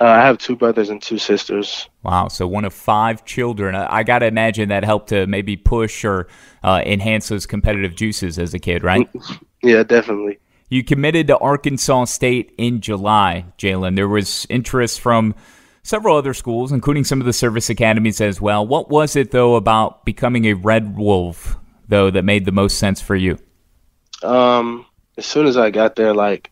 Uh, 0.00 0.04
I 0.04 0.22
have 0.22 0.38
two 0.38 0.56
brothers 0.56 0.88
and 0.88 1.00
two 1.00 1.18
sisters. 1.18 1.88
Wow, 2.02 2.28
so 2.28 2.46
one 2.46 2.64
of 2.64 2.74
five 2.74 3.24
children. 3.24 3.74
I, 3.74 3.98
I 3.98 4.02
got 4.02 4.20
to 4.20 4.26
imagine 4.26 4.70
that 4.70 4.84
helped 4.84 5.10
to 5.10 5.26
maybe 5.26 5.56
push 5.56 6.04
or 6.04 6.26
uh, 6.62 6.82
enhance 6.84 7.28
those 7.28 7.46
competitive 7.46 7.94
juices 7.94 8.38
as 8.38 8.54
a 8.54 8.58
kid, 8.58 8.82
right? 8.82 9.08
yeah, 9.62 9.82
definitely. 9.82 10.38
You 10.68 10.82
committed 10.82 11.28
to 11.28 11.38
Arkansas 11.38 12.06
State 12.06 12.52
in 12.58 12.80
July, 12.80 13.46
Jaylen. 13.58 13.94
There 13.94 14.08
was 14.08 14.46
interest 14.50 15.00
from 15.00 15.34
several 15.82 16.16
other 16.16 16.34
schools, 16.34 16.72
including 16.72 17.04
some 17.04 17.20
of 17.20 17.26
the 17.26 17.32
service 17.32 17.70
academies 17.70 18.20
as 18.20 18.40
well. 18.40 18.66
What 18.66 18.90
was 18.90 19.14
it, 19.14 19.30
though, 19.30 19.54
about 19.54 20.04
becoming 20.04 20.46
a 20.46 20.54
Red 20.54 20.96
Wolf 20.96 21.56
though, 21.94 22.10
that 22.10 22.24
made 22.24 22.44
the 22.44 22.50
most 22.50 22.78
sense 22.78 23.00
for 23.00 23.14
you? 23.14 23.38
Um, 24.24 24.84
as 25.16 25.26
soon 25.26 25.46
as 25.46 25.56
I 25.56 25.70
got 25.70 25.94
there, 25.94 26.12
like 26.12 26.50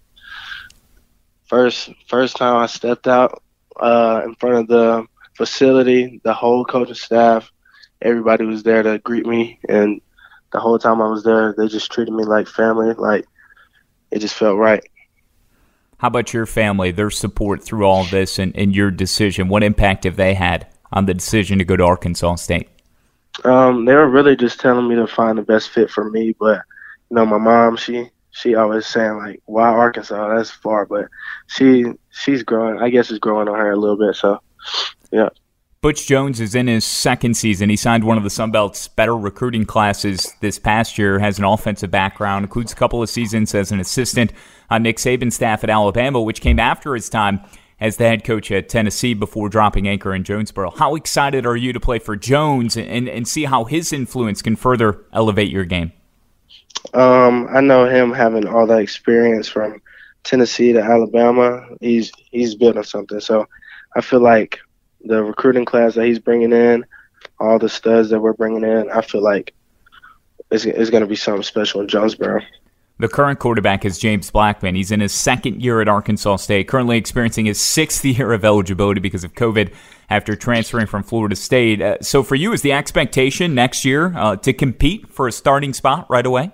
first 1.47 1.91
first 2.07 2.37
time 2.37 2.57
I 2.57 2.67
stepped 2.67 3.09
out 3.09 3.43
uh, 3.81 4.23
in 4.25 4.37
front 4.37 4.57
of 4.57 4.69
the 4.69 5.05
facility, 5.37 6.21
the 6.23 6.33
whole 6.33 6.65
coaching 6.65 6.95
staff, 6.95 7.51
everybody 8.01 8.45
was 8.45 8.63
there 8.63 8.85
to 8.85 9.01
greet 9.01 9.27
me, 9.27 9.59
and 9.69 10.01
the 10.53 10.61
whole 10.61 10.79
time 10.79 11.03
I 11.03 11.09
was 11.09 11.25
there, 11.25 11.55
they 11.59 11.67
just 11.67 11.91
treated 11.91 12.15
me 12.15 12.23
like 12.23 12.47
family. 12.47 12.95
Like 12.95 13.27
it 14.13 14.21
just 14.21 14.37
felt 14.37 14.59
right. 14.59 14.85
How 15.99 16.07
about 16.07 16.33
your 16.33 16.47
family, 16.47 16.93
their 16.93 17.11
support 17.11 17.65
through 17.65 17.85
all 17.85 18.05
this 18.05 18.39
and, 18.39 18.57
and 18.57 18.77
your 18.77 18.93
decision? 18.93 19.49
What 19.49 19.65
impact 19.65 20.05
have 20.05 20.17
they 20.17 20.35
had 20.35 20.69
on 20.93 21.07
the 21.07 21.15
decision 21.15 21.59
to 21.59 21.65
go 21.65 21.77
to 21.77 21.85
Arkansas 21.85 22.37
State? 22.37 22.69
Um, 23.45 23.85
they 23.85 23.95
were 23.95 24.09
really 24.09 24.37
just 24.37 24.61
telling 24.61 24.89
me 24.89 24.95
to 24.97 25.07
find 25.07 25.39
the 25.39 25.43
best 25.43 25.71
fit 25.71 25.91
for 25.91 26.09
me, 26.11 26.35
but 26.39 26.63
you 27.11 27.17
know, 27.17 27.27
my 27.27 27.39
mom, 27.39 27.77
she 27.77 28.11
she 28.31 28.55
always 28.55 28.87
saying 28.87 29.19
like, 29.19 29.43
"Why 29.47 29.69
Arkansas? 29.69 30.35
That's 30.35 30.51
far." 30.51 30.87
But 30.87 31.09
she 31.47 31.85
she's 32.11 32.43
growing. 32.43 32.81
I 32.81 32.91
guess 32.91 33.11
it's 33.11 33.19
growing 33.19 33.49
on 33.49 33.59
her 33.59 33.73
a 33.73 33.77
little 33.77 33.99
bit. 33.99 34.17
So, 34.17 34.41
yeah. 35.11 35.29
Butch 35.83 36.07
Jones 36.07 36.41
is 36.41 36.55
in 36.55 36.69
his 36.69 36.85
second 36.85 37.37
season. 37.37 37.69
He 37.69 37.75
signed 37.75 38.05
one 38.05 38.17
of 38.17 38.23
the 38.23 38.31
Sun 38.31 38.53
Belt's 38.53 38.87
better 38.87 39.17
recruiting 39.17 39.67
classes 39.67 40.33
this 40.41 40.57
past 40.57 40.97
year, 40.97 41.19
has 41.19 41.41
an 41.41 41.45
offensive 41.45 41.91
background, 41.91 42.45
includes 42.45 42.71
a 42.71 42.77
couple 42.77 43.03
of 43.03 43.11
seasons 43.11 43.53
as 43.53 43.73
an 43.73 43.81
assistant 43.81 44.33
on 44.71 44.85
Nick 44.85 44.99
Saban's 44.99 45.35
staff 45.35 45.65
at 45.65 45.71
Alabama, 45.71 46.23
which 46.23 46.41
came 46.41 46.61
after 46.61 46.95
his 46.95 47.11
time 47.11 47.41
as 47.83 47.97
the 47.97 48.05
head 48.05 48.23
coach 48.23 48.53
at 48.53 48.69
Tennessee 48.69 49.13
before 49.13 49.49
dropping 49.49 49.89
anchor 49.89 50.15
in 50.15 50.23
Jonesboro. 50.23 50.71
How 50.71 50.95
excited 50.95 51.45
are 51.45 51.57
you 51.57 51.73
to 51.73 51.81
play 51.81 51.99
for 51.99 52.15
Jones 52.15 52.77
and, 52.77 53.09
and 53.09 53.27
see 53.27 53.45
how 53.45 53.65
his 53.65 53.93
influence 53.93 54.41
can 54.41 54.55
further 54.55 55.05
elevate 55.13 55.51
your 55.51 55.65
game? 55.65 55.91
Um, 56.95 57.49
I 57.51 57.61
know 57.61 57.87
him 57.87 58.13
having 58.13 58.47
all 58.47 58.69
that 58.69 58.79
experience 58.79 59.49
from 59.49 59.83
Tennessee 60.23 60.73
to 60.73 60.81
Alabama. 60.81 61.67
He's 61.81 62.13
he's 62.31 62.55
building 62.55 62.85
something. 62.85 63.19
So 63.19 63.49
I 63.97 64.01
feel 64.01 64.21
like 64.21 64.61
the 65.05 65.25
recruiting 65.25 65.65
class 65.65 65.97
that 65.97 66.07
he's 66.07 66.21
bringing 66.21 66.53
in, 66.53 66.87
all 67.41 67.59
the 67.59 67.69
studs 67.69 68.11
that 68.11 68.21
we're 68.21 68.33
bringing 68.33 68.63
in, 68.63 68.93
I 68.93 69.01
feel 69.01 69.23
like 69.23 69.55
it's, 70.53 70.65
it's 70.67 70.91
going 70.91 71.03
to 71.03 71.09
be 71.09 71.17
something 71.17 71.43
special 71.43 71.81
in 71.81 71.89
Jonesboro. 71.89 72.43
The 73.03 73.09
current 73.09 73.41
quarterback 73.41 73.85
is 73.85 73.99
James 73.99 74.31
Blackman. 74.31 74.77
He's 74.77 74.93
in 74.93 75.01
his 75.01 75.11
second 75.13 75.61
year 75.61 75.81
at 75.81 75.89
Arkansas 75.89 76.37
State, 76.37 76.69
currently 76.69 76.97
experiencing 76.97 77.47
his 77.47 77.61
sixth 77.61 78.05
year 78.05 78.33
of 78.33 78.45
eligibility 78.45 79.01
because 79.01 79.25
of 79.25 79.35
COVID 79.35 79.75
after 80.09 80.37
transferring 80.37 80.87
from 80.87 81.03
Florida 81.03 81.35
State. 81.35 81.83
Uh, 81.83 81.97
so, 82.01 82.23
for 82.23 82.37
you, 82.37 82.53
is 82.53 82.63
the 82.63 82.71
expectation 82.71 83.57
next 83.57 83.85
year 83.85 84.17
uh, 84.17 84.37
to 84.37 84.53
compete 84.53 85.09
for 85.11 85.27
a 85.27 85.33
starting 85.33 85.73
spot 85.73 86.07
right 86.09 86.25
away? 86.25 86.53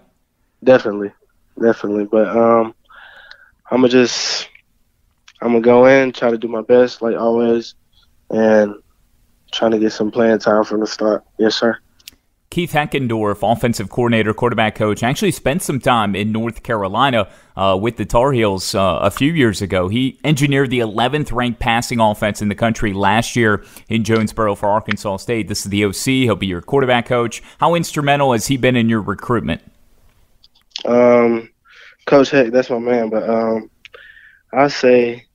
Definitely, 0.64 1.12
definitely. 1.62 2.06
But 2.06 2.34
um, 2.34 2.74
I'm 3.70 3.82
gonna 3.82 3.90
just 3.90 4.48
I'm 5.42 5.48
gonna 5.48 5.60
go 5.60 5.84
in, 5.84 6.12
try 6.12 6.30
to 6.30 6.38
do 6.38 6.48
my 6.48 6.62
best 6.62 7.02
like 7.02 7.14
always, 7.14 7.74
and 8.30 8.74
trying 9.52 9.72
to 9.72 9.78
get 9.78 9.92
some 9.92 10.10
playing 10.10 10.38
time 10.38 10.64
from 10.64 10.80
the 10.80 10.86
start. 10.86 11.24
Yes, 11.38 11.56
sir. 11.56 11.78
Keith 12.50 12.72
Heckendorf, 12.72 13.40
offensive 13.42 13.90
coordinator, 13.90 14.32
quarterback 14.32 14.74
coach, 14.74 15.02
actually 15.02 15.32
spent 15.32 15.62
some 15.62 15.78
time 15.78 16.16
in 16.16 16.32
North 16.32 16.62
Carolina 16.62 17.28
uh, 17.56 17.78
with 17.80 17.96
the 17.96 18.06
Tar 18.06 18.32
Heels 18.32 18.74
uh, 18.74 19.00
a 19.02 19.10
few 19.10 19.32
years 19.34 19.60
ago. 19.60 19.88
He 19.88 20.18
engineered 20.24 20.70
the 20.70 20.78
11th 20.78 21.30
ranked 21.30 21.60
passing 21.60 22.00
offense 22.00 22.40
in 22.40 22.48
the 22.48 22.54
country 22.54 22.94
last 22.94 23.36
year 23.36 23.64
in 23.88 24.02
Jonesboro 24.02 24.54
for 24.54 24.70
Arkansas 24.70 25.18
State. 25.18 25.48
This 25.48 25.66
is 25.66 25.70
the 25.70 25.84
OC. 25.84 26.04
He'll 26.04 26.36
be 26.36 26.46
your 26.46 26.62
quarterback 26.62 27.04
coach. 27.04 27.42
How 27.58 27.74
instrumental 27.74 28.32
has 28.32 28.46
he 28.46 28.56
been 28.56 28.76
in 28.76 28.88
your 28.88 29.02
recruitment? 29.02 29.60
Um, 30.86 31.50
Coach 32.06 32.30
Heck, 32.30 32.50
that's 32.50 32.70
my 32.70 32.78
man. 32.78 33.10
But 33.10 33.28
um, 33.28 33.70
I 34.54 34.68
say 34.68 35.26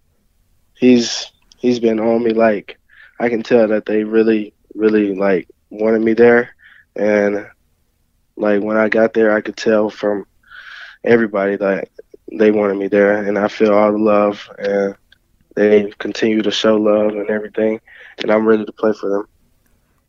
he's 0.75 1.31
he's 1.59 1.79
been 1.79 1.99
on 1.99 2.23
me. 2.23 2.31
Like 2.31 2.79
I 3.19 3.29
can 3.29 3.43
tell 3.43 3.67
that 3.67 3.85
they 3.85 4.03
really, 4.03 4.53
really 4.73 5.13
like 5.15 5.47
wanted 5.69 6.01
me 6.01 6.13
there, 6.13 6.55
and 6.95 7.47
like 8.35 8.61
when 8.61 8.77
I 8.77 8.89
got 8.89 9.13
there, 9.13 9.35
I 9.35 9.41
could 9.41 9.57
tell 9.57 9.89
from 9.89 10.25
everybody 11.03 11.55
that 11.57 11.89
they 12.31 12.51
wanted 12.51 12.77
me 12.77 12.87
there, 12.87 13.23
and 13.23 13.37
I 13.37 13.47
feel 13.47 13.73
all 13.73 13.91
the 13.91 13.97
love, 13.97 14.49
and 14.57 14.95
they 15.55 15.91
continue 15.99 16.41
to 16.41 16.51
show 16.51 16.77
love 16.77 17.11
and 17.11 17.29
everything, 17.29 17.79
and 18.19 18.31
I'm 18.31 18.45
ready 18.45 18.65
to 18.65 18.71
play 18.71 18.93
for 18.93 19.09
them. 19.09 19.27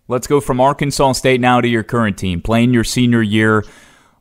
Let's 0.06 0.26
go 0.26 0.40
from 0.40 0.60
Arkansas 0.60 1.12
State 1.12 1.40
now 1.40 1.60
to 1.60 1.68
your 1.68 1.82
current 1.82 2.18
team, 2.18 2.42
playing 2.42 2.74
your 2.74 2.84
senior 2.84 3.22
year. 3.22 3.64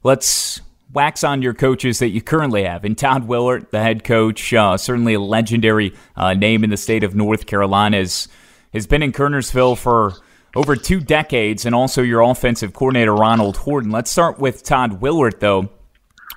Let's 0.02 0.62
wax 0.94 1.24
on 1.24 1.42
your 1.42 1.54
coaches 1.54 2.00
that 2.00 2.10
you 2.10 2.22
currently 2.22 2.64
have. 2.64 2.86
And 2.86 2.98
Todd 2.98 3.28
Willert, 3.28 3.72
the 3.72 3.82
head 3.82 4.04
coach, 4.04 4.54
uh, 4.54 4.78
certainly 4.78 5.16
a 5.16 5.20
legendary 5.20 5.94
uh, 6.16 6.34
name 6.36 6.64
in 6.64 6.70
the 6.70 6.78
state 6.78 7.04
of 7.04 7.16
North 7.16 7.48
Carolina, 7.48 7.98
has, 7.98 8.28
has 8.72 8.88
been 8.88 9.04
in 9.04 9.12
Kernersville 9.12 9.78
for 9.78 10.14
over 10.56 10.76
two 10.76 11.00
decades, 11.00 11.66
and 11.66 11.74
also 11.74 12.02
your 12.02 12.22
offensive 12.22 12.74
coordinator, 12.74 13.14
Ronald 13.14 13.58
Horton. 13.58 13.92
Let's 13.92 14.12
start 14.12 14.40
with 14.40 14.64
Todd 14.64 15.02
Willert, 15.02 15.40
though. 15.40 15.70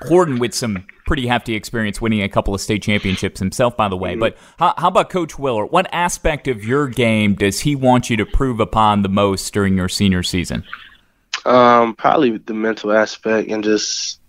Horton 0.03 0.39
with 0.39 0.55
some 0.55 0.87
pretty 1.07 1.27
hefty 1.27 1.55
experience 1.55 2.01
winning 2.01 2.23
a 2.23 2.29
couple 2.29 2.55
of 2.55 2.61
state 2.61 2.83
championships 2.83 3.39
himself, 3.39 3.77
by 3.77 3.89
the 3.89 3.97
way. 3.97 4.15
But 4.17 4.37
how, 4.59 4.75
how, 4.77 4.89
about 4.89 5.09
Coach 5.09 5.39
Willert? 5.39 5.73
What 5.73 5.89
aspect 5.93 6.49
of 6.49 6.65
your 6.65 6.89
game 6.89 7.35
does 7.35 7.61
he 7.61 7.77
want 7.77 8.11
you 8.11 8.17
to 8.19 8.27
prove 8.27 8.61
upon 8.61 9.03
the 9.03 9.09
most 9.09 9.53
during 9.55 9.77
your 9.77 9.89
senior 9.89 10.23
season? 10.23 10.65
Um, 11.45 11.95
probably 11.95 12.37
the 12.39 12.55
mental 12.55 12.93
aspect 12.93 13.49
and 13.51 13.63
just 13.63 14.21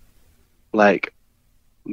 like 0.72 1.14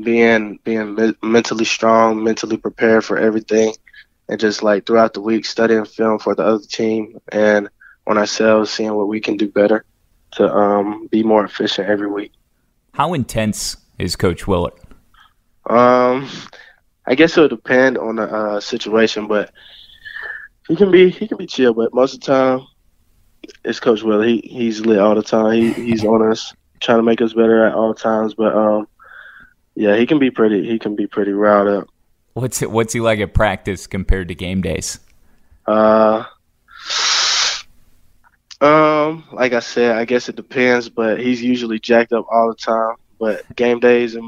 being 0.03 0.59
being 0.65 0.95
me- 0.95 1.15
mentally 1.23 1.65
strong, 1.65 2.23
mentally 2.23 2.59
prepared 2.59 3.05
for 3.05 3.19
everything, 3.19 3.75
and 4.29 4.39
just 4.39 4.63
like 4.63 4.87
throughout 4.87 5.15
the 5.15 5.21
week 5.21 5.47
studying 5.47 5.85
film 5.85 6.19
for 6.19 6.35
the 6.35 6.45
other 6.45 6.65
team 6.65 7.19
and 7.33 7.71
on 8.07 8.19
ourselves, 8.19 8.71
seeing 8.71 8.95
what 8.95 9.09
we 9.09 9.21
can 9.21 9.37
do 9.37 9.49
better 9.49 9.85
to 10.33 10.53
um, 10.53 11.07
be 11.09 11.23
more 11.23 11.45
efficient 11.45 11.89
every 11.89 12.09
week. 12.09 12.33
How 12.93 13.15
intense 13.15 13.77
is 13.99 14.17
Coach 14.17 14.47
Willert? 14.47 14.79
Um, 15.69 16.29
I 17.07 17.15
guess 17.15 17.33
it'll 17.37 17.49
depend 17.49 17.99
on 17.99 18.17
the 18.17 18.25
uh, 18.25 18.61
situation, 18.61 19.27
but 19.27 19.53
he 20.69 20.77
can 20.77 20.91
be 20.91 21.11
he 21.11 21.27
can 21.27 21.39
be 21.39 21.47
chill. 21.47 21.75
But 21.75 21.95
most 21.95 22.15
of 22.15 22.21
the 22.21 22.27
time, 22.27 22.67
it's 23.65 23.81
Coach 23.81 24.03
Willert. 24.03 24.29
He 24.29 24.41
he's 24.45 24.81
lit 24.81 24.99
all 24.99 25.15
the 25.15 25.23
time. 25.23 25.53
He 25.53 25.73
he's 25.73 26.05
on 26.05 26.31
us 26.31 26.53
trying 26.81 26.99
to 26.99 27.03
make 27.03 27.21
us 27.21 27.33
better 27.33 27.67
at 27.67 27.75
all 27.75 27.95
times. 27.95 28.35
But 28.35 28.55
um, 28.55 28.89
yeah, 29.75 29.97
he 29.97 30.07
can 30.07 30.19
be 30.19 30.31
pretty. 30.31 30.67
He 30.67 30.79
can 30.79 30.95
be 30.95 31.07
pretty 31.07 31.33
riled 31.33 31.69
up. 31.69 31.89
What's 32.35 32.63
it, 32.63 32.71
what's 32.71 32.93
he 32.93 33.01
like 33.01 33.21
at 33.21 33.33
practice 33.33 33.87
compared 33.87 34.29
to 34.29 34.35
game 34.35 34.61
days? 34.61 34.99
Uh, 35.67 36.25
um, 38.65 39.25
like 39.33 39.53
I 39.53 39.61
said, 39.61 39.97
I 39.97 40.05
guess 40.05 40.29
it 40.29 40.37
depends, 40.37 40.89
but 40.89 41.21
he's 41.21 41.43
usually 41.43 41.79
jacked 41.79 42.13
up 42.13 42.27
all 42.31 42.49
the 42.49 42.55
time. 42.55 42.97
But 43.19 43.55
game 43.55 43.81
days 43.81 44.15
it 44.15 44.23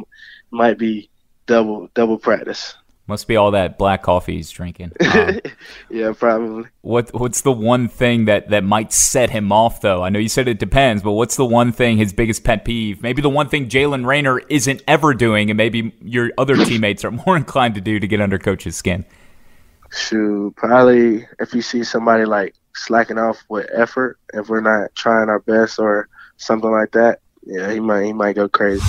might 0.50 0.78
be 0.78 1.08
double 1.46 1.88
double 1.94 2.18
practice. 2.18 2.76
Must 3.08 3.28
be 3.28 3.36
all 3.36 3.52
that 3.52 3.78
black 3.78 4.02
coffee 4.02 4.36
he's 4.36 4.50
drinking. 4.50 4.92
Um, 5.06 5.40
yeah, 5.88 6.12
probably. 6.12 6.64
What 6.82 7.14
What's 7.14 7.40
the 7.42 7.52
one 7.52 7.88
thing 7.88 8.24
that, 8.24 8.50
that 8.50 8.64
might 8.64 8.92
set 8.92 9.30
him 9.30 9.52
off, 9.52 9.80
though? 9.80 10.02
I 10.02 10.08
know 10.08 10.18
you 10.18 10.28
said 10.28 10.48
it 10.48 10.58
depends, 10.58 11.02
but 11.02 11.12
what's 11.12 11.36
the 11.36 11.44
one 11.46 11.72
thing, 11.72 11.96
his 11.96 12.12
biggest 12.12 12.44
pet 12.44 12.64
peeve? 12.64 13.02
Maybe 13.02 13.22
the 13.22 13.30
one 13.30 13.48
thing 13.48 13.68
Jaylen 13.68 14.04
Raynor 14.04 14.40
isn't 14.48 14.82
ever 14.88 15.14
doing, 15.14 15.48
and 15.48 15.56
maybe 15.56 15.94
your 16.02 16.32
other 16.36 16.56
teammates 16.64 17.04
are 17.04 17.12
more 17.12 17.36
inclined 17.36 17.76
to 17.76 17.80
do 17.80 18.00
to 18.00 18.06
get 18.06 18.20
under 18.20 18.38
coach's 18.38 18.76
skin? 18.76 19.04
Shoot, 19.92 20.56
probably 20.56 21.26
if 21.38 21.54
you 21.54 21.62
see 21.62 21.84
somebody 21.84 22.24
like 22.24 22.54
slacking 22.76 23.18
off 23.18 23.42
with 23.48 23.68
effort, 23.72 24.18
if 24.32 24.48
we're 24.48 24.60
not 24.60 24.94
trying 24.94 25.28
our 25.28 25.40
best 25.40 25.78
or 25.78 26.08
something 26.36 26.70
like 26.70 26.92
that, 26.92 27.20
yeah, 27.44 27.72
he 27.72 27.80
might 27.80 28.04
he 28.04 28.12
might 28.12 28.36
go 28.36 28.48
crazy. 28.48 28.84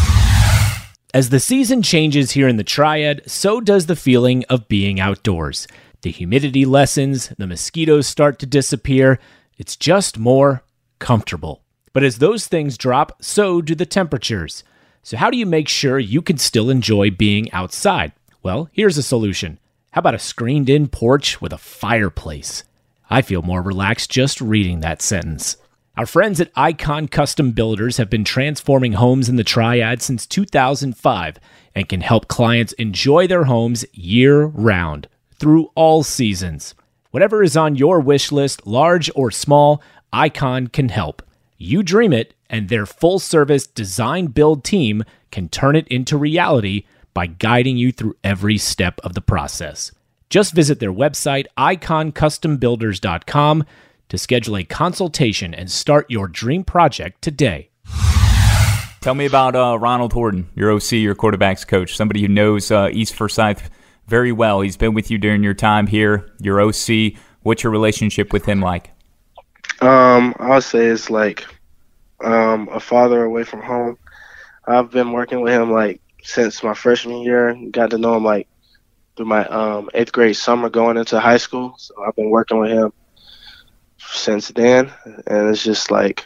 As 1.14 1.30
the 1.30 1.40
season 1.40 1.82
changes 1.82 2.32
here 2.32 2.48
in 2.48 2.58
the 2.58 2.64
Triad, 2.64 3.24
so 3.26 3.62
does 3.62 3.86
the 3.86 3.96
feeling 3.96 4.44
of 4.50 4.68
being 4.68 5.00
outdoors. 5.00 5.68
The 6.02 6.12
humidity 6.12 6.66
lessens, 6.66 7.30
the 7.38 7.48
mosquitoes 7.48 8.08
start 8.08 8.40
to 8.40 8.46
disappear. 8.46 9.20
It's 9.58 9.76
just 9.76 10.20
more 10.20 10.64
comfortable. 11.00 11.64
But 11.94 12.04
as 12.04 12.20
those 12.20 12.48
things 12.48 12.78
drop, 12.78 13.24
so 13.24 13.62
do 13.62 13.74
the 13.74 13.86
temperatures. 13.86 14.64
So, 15.02 15.18
how 15.18 15.32
do 15.32 15.38
you 15.38 15.46
make 15.46 15.70
sure 15.70 15.98
you 15.98 16.22
can 16.22 16.38
still 16.38 16.70
enjoy 16.70 17.10
being 17.10 17.52
outside? 17.52 18.12
Well, 18.44 18.70
here's 18.72 18.98
a 18.98 19.04
solution. 19.04 19.58
How 19.92 20.00
about 20.00 20.14
a 20.14 20.20
screened 20.20 20.70
in 20.70 20.90
porch 20.90 21.42
with 21.42 21.54
a 21.54 21.58
fireplace? 21.58 22.64
I 23.10 23.22
feel 23.22 23.42
more 23.42 23.62
relaxed 23.62 24.12
just 24.12 24.42
reading 24.42 24.82
that 24.82 25.02
sentence. 25.02 25.58
Our 25.96 26.06
friends 26.06 26.40
at 26.40 26.52
Icon 26.56 27.08
Custom 27.08 27.52
Builders 27.52 27.98
have 27.98 28.10
been 28.10 28.24
transforming 28.24 28.94
homes 28.94 29.30
in 29.30 29.36
the 29.36 29.44
Triad 29.44 30.02
since 30.02 30.28
2005 30.28 31.40
and 31.74 31.90
can 31.90 32.02
help 32.02 32.28
clients 32.28 32.74
enjoy 32.74 33.28
their 33.28 33.46
homes 33.46 33.86
year 33.94 34.46
round 34.46 35.08
through 35.40 35.72
all 35.74 36.04
seasons. 36.04 36.76
Whatever 37.12 37.42
is 37.42 37.58
on 37.58 37.76
your 37.76 38.00
wish 38.00 38.32
list, 38.32 38.68
large 38.68 39.10
or 39.16 39.32
small, 39.32 39.82
Icon 40.14 40.68
can 40.68 40.90
help. 40.90 41.24
You 41.58 41.82
dream 41.82 42.14
it, 42.14 42.36
and 42.50 42.70
their 42.70 42.86
full 42.86 43.20
service 43.20 43.66
design 43.66 44.28
build 44.28 44.64
team 44.64 45.04
can 45.32 45.50
turn 45.50 45.76
it 45.76 45.88
into 45.88 46.18
reality 46.18 46.84
by 47.14 47.26
guiding 47.26 47.78
you 47.78 47.92
through 47.92 48.16
every 48.24 48.58
step 48.58 49.00
of 49.04 49.14
the 49.14 49.22
process. 49.22 49.92
Just 50.30 50.54
visit 50.54 50.80
their 50.80 50.94
website, 50.94 51.46
iconcustombuilders.com, 51.58 53.64
to 54.10 54.18
schedule 54.18 54.58
a 54.58 54.64
consultation 54.64 55.54
and 55.54 55.72
start 55.72 56.10
your 56.10 56.28
dream 56.28 56.64
project 56.64 57.22
today. 57.22 57.70
Tell 59.02 59.16
me 59.16 59.26
about 59.26 59.56
uh, 59.56 59.78
Ronald 59.80 60.12
Horton, 60.12 60.50
your 60.56 60.72
OC, 60.72 60.94
your 60.94 61.16
quarterback's 61.16 61.64
coach, 61.64 61.96
somebody 61.96 62.22
who 62.22 62.28
knows 62.28 62.72
uh, 62.72 62.90
East 62.92 63.16
Forsyth 63.16 63.70
very 64.08 64.32
well. 64.32 64.62
He's 64.62 64.78
been 64.78 64.94
with 64.94 65.12
you 65.12 65.18
during 65.18 65.44
your 65.44 65.54
time 65.54 65.88
here, 65.88 66.30
your 66.42 66.62
OC. 66.62 67.14
What's 67.44 67.64
your 67.64 67.72
relationship 67.72 68.34
with 68.34 68.46
him 68.46 68.62
like? 68.62 68.92
Um, 69.82 70.34
I'll 70.40 70.62
say 70.62 70.88
it's 70.88 71.10
like 71.10 71.46
um, 72.24 72.68
a 72.72 72.80
father 72.80 73.24
away 73.24 73.44
from 73.44 73.62
home. 73.62 73.98
I've 74.66 74.92
been 74.92 75.12
working 75.12 75.42
with 75.42 75.54
him 75.54 75.72
like 75.72 76.02
since 76.24 76.64
my 76.64 76.74
freshman 76.74 77.20
year. 77.20 77.56
Got 77.72 77.92
to 77.92 77.98
know 77.98 78.18
him 78.18 78.24
like 78.24 78.48
through 79.18 79.26
my 79.26 79.46
um, 79.48 79.90
eighth 79.94 80.12
grade 80.12 80.38
summer 80.38 80.70
going 80.70 80.96
into 80.96 81.20
high 81.20 81.38
school. 81.38 81.74
So 81.78 81.96
I've 82.08 82.16
been 82.16 82.30
working 82.30 82.60
with 82.60 82.72
him 82.72 82.94
since 83.98 84.50
then, 84.50 84.92
and 85.26 85.50
it's 85.50 85.64
just 85.64 85.92
like 85.92 86.26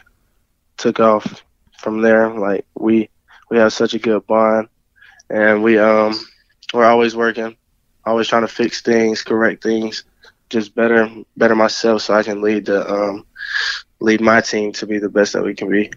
took 0.76 1.00
off 1.00 1.42
from 1.78 2.02
there. 2.02 2.28
Like 2.30 2.66
we 2.74 3.08
we 3.50 3.56
have 3.56 3.72
such 3.72 3.94
a 3.94 3.98
good 3.98 4.26
bond, 4.26 4.68
and 5.30 5.62
we 5.62 5.78
um 5.78 6.14
we're 6.72 6.84
always 6.84 7.16
working, 7.16 7.56
always 8.04 8.28
trying 8.28 8.42
to 8.42 8.48
fix 8.48 8.82
things, 8.82 9.22
correct 9.22 9.62
things, 9.62 10.04
just 10.50 10.74
better 10.74 11.10
better 11.36 11.56
myself 11.56 12.02
so 12.02 12.14
I 12.14 12.22
can 12.22 12.42
lead 12.42 12.66
the 12.66 12.88
um 12.88 13.26
lead 14.00 14.20
my 14.20 14.40
team 14.40 14.72
to 14.72 14.86
be 14.86 14.98
the 14.98 15.08
best 15.08 15.32
that 15.32 15.42
we 15.42 15.54
can 15.54 15.70
be. 15.70 15.90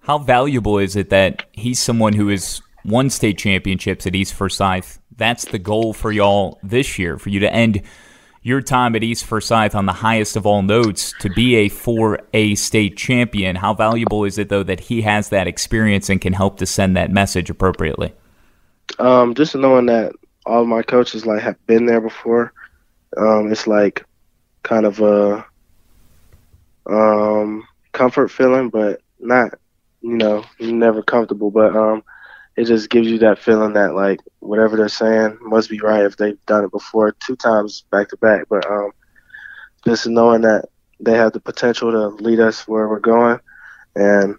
How 0.00 0.18
valuable 0.18 0.78
is 0.78 0.96
it 0.96 1.10
that 1.10 1.46
he's 1.52 1.80
someone 1.80 2.12
who 2.12 2.28
has 2.28 2.60
won 2.84 3.10
state 3.10 3.38
championships 3.38 4.06
at 4.06 4.14
East 4.14 4.34
Forsyth? 4.34 5.00
That's 5.16 5.44
the 5.46 5.58
goal 5.58 5.92
for 5.92 6.12
y'all 6.12 6.58
this 6.62 6.98
year, 6.98 7.18
for 7.18 7.28
you 7.28 7.40
to 7.40 7.52
end 7.52 7.82
your 8.44 8.60
time 8.60 8.94
at 8.94 9.02
East 9.02 9.24
Forsyth 9.24 9.74
on 9.74 9.86
the 9.86 9.92
highest 9.92 10.36
of 10.36 10.46
all 10.46 10.62
notes 10.62 11.14
to 11.20 11.30
be 11.30 11.56
a 11.56 11.70
4A 11.70 12.56
state 12.58 12.96
champion. 12.96 13.56
How 13.56 13.72
valuable 13.72 14.24
is 14.24 14.36
it, 14.38 14.50
though, 14.50 14.62
that 14.62 14.80
he 14.80 15.00
has 15.02 15.30
that 15.30 15.46
experience 15.46 16.10
and 16.10 16.20
can 16.20 16.34
help 16.34 16.58
to 16.58 16.66
send 16.66 16.96
that 16.96 17.10
message 17.10 17.48
appropriately? 17.48 18.12
Um, 18.98 19.34
just 19.34 19.54
knowing 19.54 19.86
that 19.86 20.12
all 20.44 20.66
my 20.66 20.82
coaches 20.82 21.24
like 21.24 21.40
have 21.40 21.66
been 21.66 21.86
there 21.86 22.02
before, 22.02 22.52
um, 23.16 23.50
it's 23.50 23.66
like 23.66 24.04
kind 24.62 24.84
of 24.84 25.00
a 25.00 25.46
um, 26.86 27.66
comfort 27.92 28.28
feeling, 28.28 28.68
but 28.68 29.00
not, 29.18 29.54
you 30.02 30.16
know, 30.18 30.44
never 30.60 31.02
comfortable. 31.02 31.50
But 31.50 31.74
um, 31.74 32.02
it 32.56 32.64
just 32.64 32.88
gives 32.90 33.08
you 33.08 33.18
that 33.18 33.38
feeling 33.38 33.72
that 33.72 33.94
like 33.94 34.20
whatever 34.40 34.76
they're 34.76 34.88
saying 34.88 35.38
must 35.40 35.68
be 35.68 35.80
right 35.80 36.04
if 36.04 36.16
they've 36.16 36.44
done 36.46 36.64
it 36.64 36.70
before 36.70 37.12
two 37.12 37.36
times 37.36 37.84
back 37.90 38.08
to 38.08 38.16
back. 38.18 38.46
But 38.48 38.68
um, 38.70 38.92
just 39.84 40.06
knowing 40.06 40.42
that 40.42 40.68
they 41.00 41.14
have 41.14 41.32
the 41.32 41.40
potential 41.40 41.90
to 41.90 42.08
lead 42.22 42.40
us 42.40 42.66
where 42.68 42.88
we're 42.88 43.00
going, 43.00 43.40
and 43.96 44.36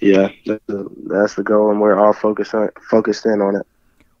yeah, 0.00 0.30
that's 0.46 0.64
the, 0.66 0.88
that's 1.06 1.34
the 1.34 1.42
goal, 1.42 1.70
and 1.70 1.80
we're 1.80 1.98
all 1.98 2.12
focused 2.12 2.54
on 2.54 2.70
focused 2.88 3.26
in 3.26 3.40
on 3.40 3.56
it. 3.56 3.66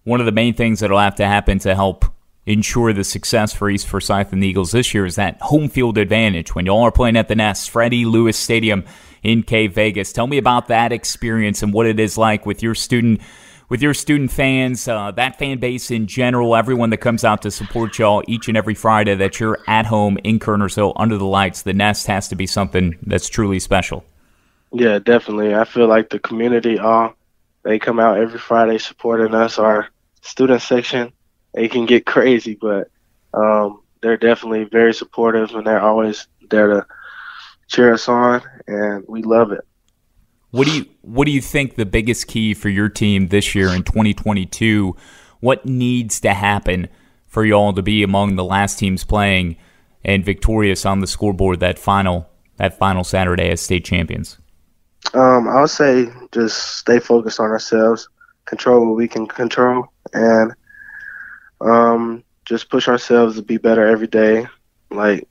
One 0.04 0.20
of 0.20 0.26
the 0.26 0.32
main 0.32 0.54
things 0.54 0.80
that'll 0.80 0.98
have 0.98 1.14
to 1.16 1.26
happen 1.26 1.58
to 1.60 1.74
help 1.74 2.04
ensure 2.46 2.92
the 2.92 3.04
success 3.04 3.52
for 3.52 3.70
East 3.70 3.86
Forsyth 3.86 4.32
and 4.32 4.42
the 4.42 4.48
Eagles 4.48 4.72
this 4.72 4.92
year 4.94 5.06
is 5.06 5.16
that 5.16 5.40
home 5.40 5.68
field 5.68 5.98
advantage. 5.98 6.54
When 6.54 6.66
y'all 6.66 6.82
are 6.82 6.92
playing 6.92 7.16
at 7.16 7.28
the 7.28 7.36
Nest, 7.36 7.70
Freddie 7.70 8.04
Lewis 8.04 8.36
Stadium 8.36 8.84
in 9.22 9.42
K 9.42 9.68
Vegas, 9.68 10.12
tell 10.12 10.26
me 10.26 10.38
about 10.38 10.68
that 10.68 10.92
experience 10.92 11.62
and 11.62 11.72
what 11.72 11.86
it 11.86 12.00
is 12.00 12.18
like 12.18 12.46
with 12.46 12.62
your 12.62 12.74
student. 12.74 13.20
With 13.68 13.80
your 13.80 13.94
student 13.94 14.30
fans, 14.30 14.86
uh, 14.86 15.12
that 15.12 15.38
fan 15.38 15.56
base 15.56 15.90
in 15.90 16.06
general, 16.06 16.54
everyone 16.54 16.90
that 16.90 16.98
comes 16.98 17.24
out 17.24 17.40
to 17.40 17.50
support 17.50 17.98
y'all 17.98 18.22
each 18.28 18.46
and 18.48 18.54
every 18.54 18.74
Friday 18.74 19.14
that 19.14 19.40
you're 19.40 19.60
at 19.66 19.86
home 19.86 20.18
in 20.24 20.38
Kernersville 20.38 20.92
under 20.96 21.16
the 21.16 21.24
lights, 21.24 21.62
the 21.62 21.72
Nest 21.72 22.06
has 22.06 22.28
to 22.28 22.36
be 22.36 22.46
something 22.46 22.98
that's 23.00 23.30
truly 23.30 23.58
special. 23.58 24.04
Yeah, 24.72 24.98
definitely. 24.98 25.54
I 25.54 25.64
feel 25.64 25.86
like 25.86 26.10
the 26.10 26.18
community 26.18 26.78
all 26.78 27.14
they 27.62 27.78
come 27.78 27.98
out 27.98 28.18
every 28.18 28.38
Friday 28.38 28.76
supporting 28.76 29.34
us. 29.34 29.58
Our 29.58 29.88
student 30.20 30.60
section 30.60 31.10
it 31.54 31.70
can 31.70 31.86
get 31.86 32.06
crazy, 32.06 32.56
but 32.60 32.90
um, 33.34 33.82
they're 34.00 34.16
definitely 34.16 34.64
very 34.64 34.94
supportive 34.94 35.54
and 35.54 35.66
they're 35.66 35.80
always 35.80 36.26
there 36.50 36.68
to 36.68 36.86
cheer 37.68 37.92
us 37.92 38.08
on, 38.08 38.42
and 38.66 39.04
we 39.08 39.22
love 39.22 39.52
it. 39.52 39.66
What 40.50 40.66
do 40.66 40.76
you 40.76 40.86
What 41.00 41.24
do 41.24 41.32
you 41.32 41.40
think 41.40 41.76
the 41.76 41.86
biggest 41.86 42.26
key 42.26 42.52
for 42.52 42.68
your 42.68 42.88
team 42.88 43.28
this 43.28 43.54
year 43.54 43.68
in 43.68 43.82
2022? 43.84 44.94
What 45.40 45.64
needs 45.64 46.20
to 46.20 46.34
happen 46.34 46.88
for 47.26 47.44
y'all 47.44 47.72
to 47.72 47.82
be 47.82 48.02
among 48.02 48.36
the 48.36 48.44
last 48.44 48.78
teams 48.78 49.02
playing 49.02 49.56
and 50.04 50.24
victorious 50.24 50.84
on 50.84 51.00
the 51.00 51.06
scoreboard 51.06 51.60
that 51.60 51.78
final 51.78 52.28
that 52.58 52.78
final 52.78 53.02
Saturday 53.02 53.48
as 53.50 53.62
state 53.62 53.84
champions? 53.84 54.38
Um, 55.14 55.48
I 55.48 55.62
would 55.62 55.70
say 55.70 56.08
just 56.32 56.76
stay 56.76 56.98
focused 56.98 57.40
on 57.40 57.50
ourselves, 57.50 58.08
control 58.44 58.86
what 58.86 58.96
we 58.96 59.08
can 59.08 59.26
control, 59.26 59.86
and 60.12 60.52
um, 61.62 62.24
just 62.44 62.70
push 62.70 62.88
ourselves 62.88 63.36
to 63.36 63.42
be 63.42 63.56
better 63.56 63.86
every 63.86 64.06
day. 64.06 64.46
Like 64.90 65.28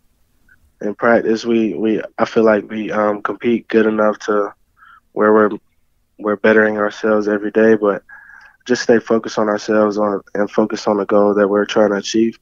in 0.81 0.95
practice, 0.95 1.45
we, 1.45 1.73
we 1.73 2.01
I 2.17 2.25
feel 2.25 2.43
like 2.43 2.69
we 2.69 2.91
um, 2.91 3.21
compete 3.21 3.67
good 3.67 3.85
enough 3.85 4.19
to 4.19 4.53
where 5.13 5.33
we're 5.33 5.51
we're 6.17 6.35
bettering 6.35 6.77
ourselves 6.77 7.27
every 7.27 7.51
day, 7.51 7.75
but 7.75 8.03
just 8.65 8.83
stay 8.83 8.99
focused 8.99 9.37
on 9.37 9.49
ourselves 9.49 9.97
on 9.97 10.21
and 10.33 10.49
focus 10.49 10.87
on 10.87 10.97
the 10.97 11.05
goal 11.05 11.33
that 11.33 11.47
we're 11.47 11.65
trying 11.65 11.89
to 11.89 11.97
achieve. 11.97 12.37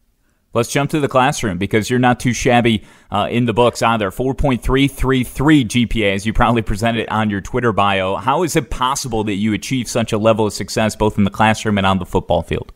Let's 0.52 0.71
jump 0.71 0.89
to 0.91 0.99
the 0.99 1.08
classroom 1.08 1.60
because 1.60 1.91
you're 1.91 1.99
not 1.99 2.19
too 2.19 2.34
shabby 2.34 2.84
uh, 3.12 3.28
in 3.30 3.45
the 3.45 3.54
books 3.54 3.84
either. 3.84 4.10
4.333 4.10 5.28
GPA, 5.28 6.15
as 6.15 6.25
you 6.25 6.34
probably 6.34 6.63
presented 6.63 7.08
on 7.10 7.30
your 7.30 7.39
Twitter 7.39 7.71
bio. 7.71 8.15
How 8.15 8.41
is 8.41 8.56
it 8.56 8.71
possible 8.71 9.23
that 9.25 9.36
you 9.36 9.54
achieve 9.54 9.88
such 9.88 10.12
a 10.12 10.17
level 10.17 10.47
of 10.47 10.54
success 10.54 10.95
both 10.95 11.19
in 11.19 11.23
the 11.23 11.30
classroom 11.30 11.78
and 11.78 11.86
on 11.86 11.99
the 11.99 12.06
football 12.06 12.41
field? 12.41 12.73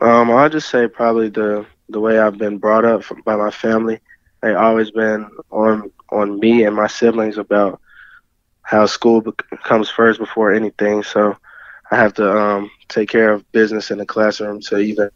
Um, 0.00 0.30
I'll 0.30 0.48
just 0.48 0.68
say 0.70 0.86
probably 0.88 1.28
the 1.28 1.66
the 1.88 2.00
way 2.00 2.18
I've 2.18 2.38
been 2.38 2.58
brought 2.58 2.84
up 2.84 3.02
by 3.24 3.36
my 3.36 3.50
family. 3.50 4.00
They 4.42 4.54
always 4.54 4.90
been 4.90 5.28
on 5.50 5.90
on 6.10 6.38
me 6.38 6.64
and 6.64 6.74
my 6.76 6.86
siblings 6.86 7.38
about 7.38 7.80
how 8.62 8.86
school 8.86 9.22
comes 9.64 9.88
first 9.90 10.18
before 10.18 10.52
anything. 10.52 11.02
So 11.02 11.36
I 11.90 11.96
have 11.96 12.14
to 12.14 12.30
um, 12.30 12.70
take 12.88 13.08
care 13.08 13.32
of 13.32 13.50
business 13.52 13.90
in 13.90 13.98
the 13.98 14.06
classroom 14.06 14.60
to 14.62 14.78
even 14.78 15.10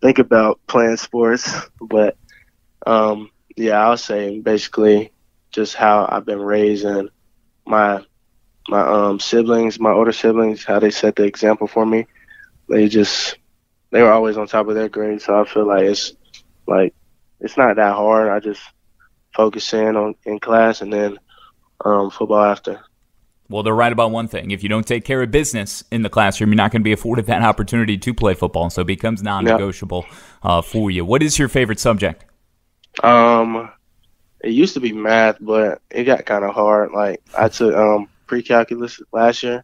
think 0.00 0.18
about 0.18 0.60
playing 0.66 0.96
sports. 0.96 1.50
But 1.80 2.16
um, 2.86 3.30
yeah, 3.56 3.78
I'll 3.80 3.96
say 3.96 4.40
basically 4.40 5.12
just 5.52 5.74
how 5.74 6.06
I've 6.10 6.24
been 6.26 6.40
raised 6.40 6.84
and 6.84 7.10
my 7.66 8.00
my 8.68 8.80
um, 8.80 9.18
siblings, 9.20 9.78
my 9.80 9.90
older 9.92 10.12
siblings, 10.12 10.64
how 10.64 10.78
they 10.78 10.90
set 10.90 11.16
the 11.16 11.24
example 11.24 11.66
for 11.66 11.84
me. 11.86 12.06
They 12.68 12.88
just 12.88 13.36
they 13.94 14.02
were 14.02 14.10
always 14.10 14.36
on 14.36 14.48
top 14.48 14.66
of 14.66 14.74
their 14.74 14.88
grade, 14.88 15.22
so 15.22 15.40
I 15.40 15.44
feel 15.44 15.68
like 15.68 15.84
it's 15.84 16.14
like 16.66 16.94
it's 17.38 17.56
not 17.56 17.76
that 17.76 17.94
hard. 17.94 18.28
I 18.28 18.40
just 18.40 18.60
focus 19.32 19.72
in 19.72 19.94
on 19.94 20.16
in 20.24 20.40
class 20.40 20.80
and 20.80 20.92
then 20.92 21.16
um, 21.84 22.10
football 22.10 22.42
after. 22.42 22.80
Well, 23.48 23.62
they're 23.62 23.72
right 23.72 23.92
about 23.92 24.10
one 24.10 24.26
thing. 24.26 24.50
If 24.50 24.64
you 24.64 24.68
don't 24.68 24.84
take 24.84 25.04
care 25.04 25.22
of 25.22 25.30
business 25.30 25.84
in 25.92 26.02
the 26.02 26.08
classroom, 26.08 26.50
you're 26.50 26.56
not 26.56 26.72
going 26.72 26.80
to 26.80 26.84
be 26.84 26.90
afforded 26.90 27.26
that 27.26 27.42
opportunity 27.42 27.96
to 27.96 28.12
play 28.12 28.34
football. 28.34 28.68
So 28.68 28.80
it 28.80 28.88
becomes 28.88 29.22
non-negotiable 29.22 30.06
yep. 30.08 30.18
uh, 30.42 30.62
for 30.62 30.90
you. 30.90 31.04
What 31.04 31.22
is 31.22 31.38
your 31.38 31.48
favorite 31.48 31.78
subject? 31.78 32.24
Um, 33.04 33.70
it 34.42 34.50
used 34.50 34.74
to 34.74 34.80
be 34.80 34.92
math, 34.92 35.36
but 35.40 35.82
it 35.88 36.02
got 36.02 36.26
kind 36.26 36.44
of 36.44 36.52
hard. 36.52 36.90
Like 36.90 37.22
I 37.38 37.46
took 37.46 37.76
um 37.76 38.08
pre-calculus 38.26 39.00
last 39.12 39.44
year. 39.44 39.62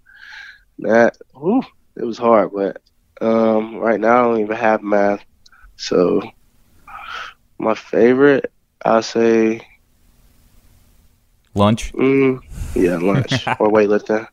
That 0.79 1.17
whew, 1.35 1.65
it 1.97 2.05
was 2.05 2.17
hard, 2.17 2.53
but 2.53 2.81
um, 3.21 3.77
right 3.77 4.01
now, 4.01 4.21
I 4.21 4.23
don't 4.33 4.41
even 4.41 4.57
have 4.57 4.83
math. 4.83 5.25
So, 5.77 6.23
my 7.59 7.75
favorite, 7.75 8.53
I'll 8.85 9.03
say 9.03 9.67
lunch. 11.55 11.93
Mm, 11.93 12.41
yeah, 12.75 12.97
lunch 12.97 13.47
or 13.61 13.71
weightlifting. 13.71 14.27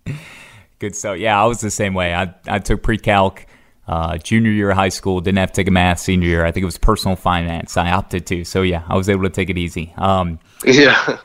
Good 0.80 0.95
stuff. 0.95 1.17
Yeah, 1.17 1.41
I 1.41 1.45
was 1.45 1.62
the 1.62 1.71
same 1.71 1.93
way. 1.93 2.13
I 2.13 2.34
I 2.47 2.60
took 2.60 2.84
pre-calc. 2.84 3.45
Uh, 3.88 4.17
junior 4.17 4.52
year 4.52 4.71
of 4.71 4.76
high 4.76 4.89
school, 4.89 5.21
didn't 5.21 5.38
have 5.38 5.50
to 5.50 5.56
take 5.56 5.69
a 5.69 5.71
math. 5.71 6.00
Senior 6.00 6.28
year, 6.28 6.45
I 6.45 6.52
think 6.52 6.63
it 6.63 6.65
was 6.65 6.78
personal 6.78 7.15
finance. 7.15 7.78
I 7.78 7.91
opted 7.91 8.26
to, 8.26 8.43
so 8.43 8.62
yeah, 8.62 8.84
I 8.89 8.97
was 8.97 9.08
able 9.08 9.23
to 9.23 9.30
take 9.30 9.50
it 9.50 9.58
easy. 9.58 9.93
Um, 9.95 10.39
yeah. 10.65 11.19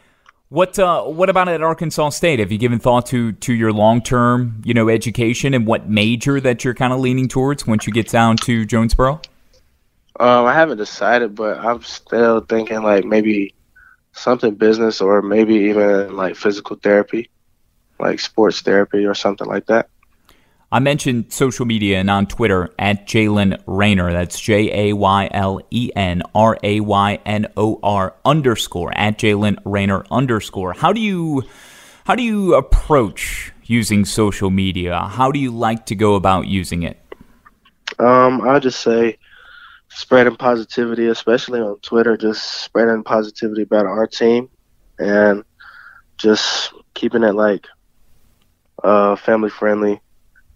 What 0.53 0.79
uh, 0.79 1.05
what 1.05 1.31
about 1.31 1.49
at 1.49 1.63
Arkansas 1.63 2.11
State? 2.11 2.39
Have 2.39 2.53
you 2.53 2.59
given 2.59 2.79
thought 2.79 3.07
to 3.07 3.33
to 3.33 3.55
your 3.55 3.73
long 3.73 4.03
term, 4.03 4.61
you 4.67 4.75
know, 4.75 4.91
education 4.91 5.55
and 5.55 5.67
what 5.67 5.89
major 5.89 6.43
that 6.43 6.63
you're 6.63 6.75
kind 6.75 6.93
of 6.93 7.01
leaning 7.01 7.27
towards 7.27 7.67
once 7.67 7.87
you 7.87 7.93
get 7.95 8.09
down 8.09 8.37
to 8.37 8.67
Jonesboro? 8.67 9.23
Um, 10.21 10.45
I 10.45 10.53
haven't 10.53 10.77
decided, 10.77 11.35
but 11.35 11.57
I'm 11.57 11.83
still 11.83 12.41
thinking 12.41 12.83
like 12.83 13.07
maybe 13.07 13.55
something 14.13 14.55
business 14.55 15.01
or 15.01 15.23
maybe 15.23 15.55
even 15.55 16.15
like 16.15 16.37
physical 16.37 16.77
therapy. 16.77 17.31
like 17.99 18.21
sports 18.21 18.61
therapy 18.61 19.07
or 19.07 19.15
something 19.15 19.47
like 19.47 19.65
that. 19.69 19.89
I 20.73 20.79
mentioned 20.79 21.31
social 21.31 21.67
media 21.67 22.01
and 22.01 22.09
on 22.09 22.25
Twitter 22.25 22.71
at 22.79 23.07
Jaylen 23.07 23.63
Raynor. 23.67 24.11
That's 24.11 24.41
J 24.41 24.89
A 24.89 24.95
Y 24.95 25.29
L 25.31 25.61
E 25.71 25.91
N 25.95 26.23
R 26.35 26.59
A 26.63 26.81
Y 26.81 27.19
N 27.27 27.47
O 27.59 27.79
R 27.83 28.15
underscore 28.25 28.91
at 28.97 29.19
Jaylen 29.19 29.59
Raynor 29.67 30.07
underscore. 30.11 30.73
How 30.73 30.95
do 30.95 31.01
you 31.03 31.43
how 32.07 32.15
do 32.15 32.23
you 32.23 32.55
approach 32.55 33.53
using 33.65 34.07
social 34.07 34.49
media? 34.49 34.99
How 34.99 35.31
do 35.31 35.39
you 35.39 35.51
like 35.51 35.85
to 35.87 35.95
go 35.95 36.15
about 36.15 36.47
using 36.47 36.85
it? 36.85 36.99
Um, 37.99 38.41
I 38.41 38.59
just 38.59 38.81
say 38.81 39.19
spreading 39.91 40.37
positivity, 40.37 41.09
especially 41.09 41.61
on 41.61 41.81
Twitter, 41.81 42.17
just 42.17 42.63
spreading 42.63 43.05
positivity 43.05 43.61
about 43.61 43.85
our 43.85 44.07
team 44.07 44.49
and 44.99 45.45
just 46.17 46.73
keeping 46.95 47.25
it 47.25 47.35
like 47.35 47.67
uh, 48.83 49.17
family 49.17 49.51
friendly 49.51 50.01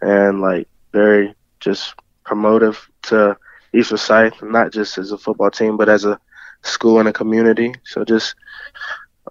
and 0.01 0.41
like 0.41 0.69
very 0.93 1.35
just 1.61 1.95
promotive 2.25 2.79
to 3.03 3.37
East 3.73 3.91
Forsyth, 3.91 4.43
not 4.43 4.73
just 4.73 4.99
as 4.99 5.13
a 5.13 5.19
football 5.19 5.51
team, 5.51 5.77
but 5.77 5.89
as 5.89 6.05
a 6.05 6.19
school 6.63 6.99
and 6.99 7.09
a 7.09 7.13
community. 7.13 7.75
So 7.85 8.05
just 8.05 8.35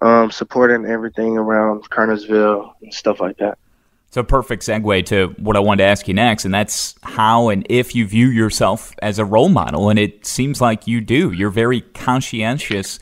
um, 0.02 0.30
supporting 0.30 0.86
everything 0.86 1.38
around 1.38 1.88
Kernersville 1.90 2.72
and 2.82 2.92
stuff 2.92 3.20
like 3.20 3.38
that. 3.38 3.58
It's 4.08 4.16
a 4.16 4.24
perfect 4.24 4.62
segue 4.62 5.06
to 5.06 5.34
what 5.38 5.56
I 5.56 5.60
wanted 5.60 5.82
to 5.82 5.88
ask 5.88 6.06
you 6.06 6.14
next, 6.14 6.44
and 6.44 6.54
that's 6.54 6.94
how 7.02 7.48
and 7.48 7.66
if 7.68 7.94
you 7.94 8.06
view 8.06 8.28
yourself 8.28 8.94
as 9.02 9.18
a 9.18 9.24
role 9.24 9.48
model. 9.48 9.90
And 9.90 9.98
it 9.98 10.24
seems 10.24 10.60
like 10.60 10.86
you 10.86 11.00
do. 11.00 11.32
You're 11.32 11.50
very 11.50 11.80
conscientious 11.80 12.98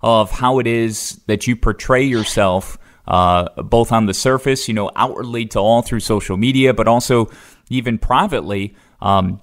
of 0.00 0.30
how 0.30 0.58
it 0.58 0.66
is 0.66 1.20
that 1.26 1.46
you 1.46 1.56
portray 1.56 2.04
yourself 2.04 2.78
uh, 3.06 3.62
both 3.62 3.92
on 3.92 4.06
the 4.06 4.14
surface, 4.14 4.68
you 4.68 4.74
know, 4.74 4.90
outwardly 4.96 5.46
to 5.46 5.58
all 5.58 5.82
through 5.82 6.00
social 6.00 6.36
media, 6.36 6.74
but 6.74 6.88
also 6.88 7.30
even 7.70 7.98
privately. 7.98 8.74
Um, 9.00 9.40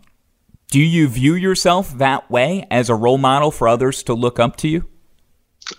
do 0.69 0.79
you 0.79 1.07
view 1.07 1.35
yourself 1.35 1.97
that 1.99 2.29
way 2.31 2.65
as 2.71 2.89
a 2.89 2.95
role 2.95 3.17
model 3.17 3.51
for 3.51 3.67
others 3.67 4.03
to 4.03 4.13
look 4.13 4.39
up 4.39 4.55
to 4.57 4.67
you? 4.67 4.87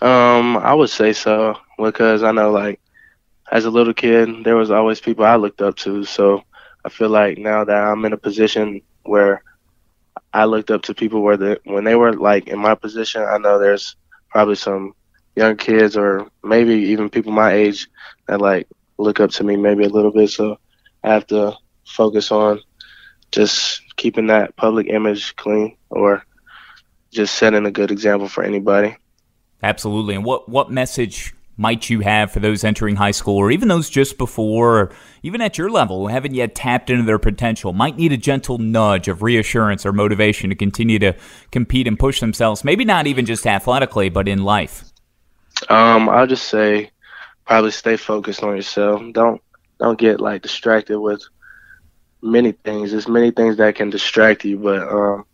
Um, 0.01 0.57
I 0.57 0.73
would 0.73 0.89
say 0.89 1.13
so 1.13 1.57
because 1.77 2.23
I 2.23 2.31
know, 2.31 2.51
like, 2.51 2.79
as 3.51 3.65
a 3.65 3.69
little 3.69 3.93
kid, 3.93 4.43
there 4.43 4.55
was 4.55 4.71
always 4.71 4.99
people 4.99 5.25
I 5.25 5.35
looked 5.35 5.61
up 5.61 5.75
to. 5.77 6.03
So 6.03 6.43
I 6.83 6.89
feel 6.89 7.09
like 7.09 7.37
now 7.37 7.63
that 7.63 7.75
I'm 7.75 8.03
in 8.05 8.13
a 8.13 8.17
position 8.17 8.81
where 9.03 9.43
I 10.33 10.45
looked 10.45 10.71
up 10.71 10.83
to 10.83 10.93
people 10.93 11.21
where 11.21 11.37
the 11.37 11.59
when 11.65 11.83
they 11.83 11.95
were 11.95 12.13
like 12.13 12.47
in 12.47 12.59
my 12.59 12.75
position, 12.75 13.21
I 13.21 13.37
know 13.37 13.59
there's 13.59 13.95
probably 14.29 14.55
some 14.55 14.93
young 15.35 15.57
kids 15.57 15.97
or 15.97 16.27
maybe 16.43 16.73
even 16.73 17.09
people 17.09 17.31
my 17.31 17.53
age 17.53 17.89
that 18.27 18.41
like 18.41 18.67
look 18.97 19.19
up 19.19 19.31
to 19.31 19.43
me 19.43 19.57
maybe 19.57 19.85
a 19.85 19.89
little 19.89 20.11
bit. 20.11 20.29
So 20.29 20.57
I 21.03 21.13
have 21.13 21.27
to 21.27 21.55
focus 21.85 22.31
on 22.31 22.61
just 23.31 23.81
keeping 23.97 24.27
that 24.27 24.55
public 24.55 24.87
image 24.87 25.35
clean 25.35 25.77
or 25.89 26.23
just 27.11 27.35
setting 27.35 27.65
a 27.65 27.71
good 27.71 27.91
example 27.91 28.27
for 28.27 28.43
anybody. 28.43 28.95
Absolutely. 29.63 30.15
And 30.15 30.23
what 30.23 30.47
what 30.49 30.71
message 30.71 31.33
might 31.57 31.89
you 31.89 32.01
have 32.01 32.31
for 32.31 32.39
those 32.39 32.63
entering 32.63 32.97
high 32.97 33.11
school 33.11 33.37
or 33.37 33.49
even 33.49 33.67
those 33.67 33.89
just 33.89 34.17
before 34.17 34.77
or 34.77 34.91
even 35.23 35.41
at 35.41 35.57
your 35.57 35.69
level 35.69 36.01
who 36.01 36.07
haven't 36.07 36.33
yet 36.33 36.53
tapped 36.53 36.89
into 36.89 37.03
their 37.03 37.19
potential 37.19 37.71
might 37.71 37.97
need 37.97 38.11
a 38.11 38.17
gentle 38.17 38.57
nudge 38.57 39.07
of 39.07 39.23
reassurance 39.23 39.85
or 39.85 39.93
motivation 39.93 40.49
to 40.49 40.55
continue 40.55 40.99
to 40.99 41.13
compete 41.51 41.87
and 41.87 41.97
push 41.97 42.19
themselves 42.19 42.65
maybe 42.65 42.83
not 42.83 43.07
even 43.07 43.25
just 43.25 43.47
athletically 43.47 44.09
but 44.09 44.27
in 44.27 44.43
life 44.43 44.83
um, 45.69 46.09
I'll 46.09 46.27
just 46.27 46.47
say 46.47 46.91
probably 47.45 47.71
stay 47.71 47.97
focused 47.97 48.43
on 48.43 48.55
yourself. 48.55 49.01
Don't 49.13 49.41
don't 49.79 49.99
get 49.99 50.19
like 50.19 50.41
distracted 50.41 50.99
with 50.99 51.21
many 52.21 52.51
things. 52.51 52.91
There's 52.91 53.07
many 53.07 53.31
things 53.31 53.57
that 53.57 53.75
can 53.75 53.89
distract 53.89 54.45
you, 54.45 54.57
but 54.57 54.81
um, 54.81 55.25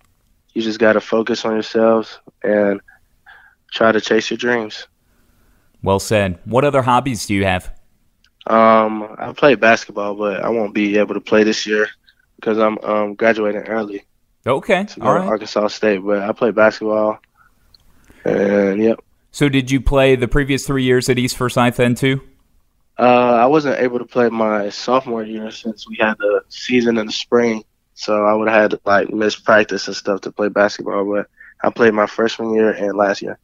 you 0.54 0.62
just 0.62 0.80
got 0.80 0.94
to 0.94 1.02
focus 1.02 1.46
on 1.46 1.54
yourselves 1.54 2.20
and 2.44 2.82
try 3.72 3.92
to 3.92 4.02
chase 4.02 4.30
your 4.30 4.38
dreams. 4.38 4.88
Well 5.84 6.00
said. 6.00 6.40
What 6.46 6.66
other 6.66 6.82
hobbies 6.82 7.26
do 7.26 7.34
you 7.34 7.46
have? 7.46 7.74
Um, 8.48 9.16
I 9.18 9.34
play 9.34 9.56
basketball, 9.56 10.16
but 10.16 10.44
I 10.44 10.50
won't 10.50 10.74
be 10.74 10.98
able 10.98 11.14
to 11.14 11.22
play 11.22 11.44
this 11.44 11.66
year 11.66 11.88
because 12.36 12.58
I'm 12.58 12.78
um, 12.80 13.16
graduating 13.16 13.62
early. 13.62 14.04
Okay, 14.46 14.88
all 15.00 15.14
right. 15.14 15.28
Arkansas 15.28 15.68
State, 15.68 16.00
but 16.00 16.24
I 16.24 16.32
play 16.32 16.50
basketball, 16.50 17.20
and 18.26 18.82
yep. 18.82 19.00
So 19.32 19.48
did 19.50 19.72
you 19.72 19.82
play 19.82 20.16
the 20.16 20.28
previous 20.28 20.68
three 20.68 20.84
years 20.84 21.10
at 21.10 21.18
East 21.18 21.38
Forsyth 21.38 21.78
then 21.78 21.96
too? 21.96 22.22
Uh, 23.00 23.04
I 23.04 23.46
wasn't 23.46 23.80
able 23.80 24.00
to 24.00 24.06
play 24.06 24.30
my 24.30 24.70
sophomore 24.70 25.24
year 25.24 25.50
since 25.50 25.88
we 25.88 25.98
had 26.00 26.16
the 26.20 26.44
season 26.50 26.98
in 26.98 27.08
the 27.08 27.12
spring, 27.12 27.64
so 27.94 28.26
I 28.26 28.34
would 28.34 28.50
have 28.50 28.72
had 28.72 28.80
like 28.86 29.10
missed 29.12 29.46
practice 29.46 29.88
and 29.88 29.96
stuff 29.96 30.22
to 30.22 30.32
play 30.32 30.50
basketball. 30.50 31.06
But 31.06 31.28
I 31.64 31.70
played 31.70 31.94
my 31.94 32.06
freshman 32.06 32.54
year 32.54 32.72
and 32.72 32.98
last 32.98 33.22
year. 33.22 33.40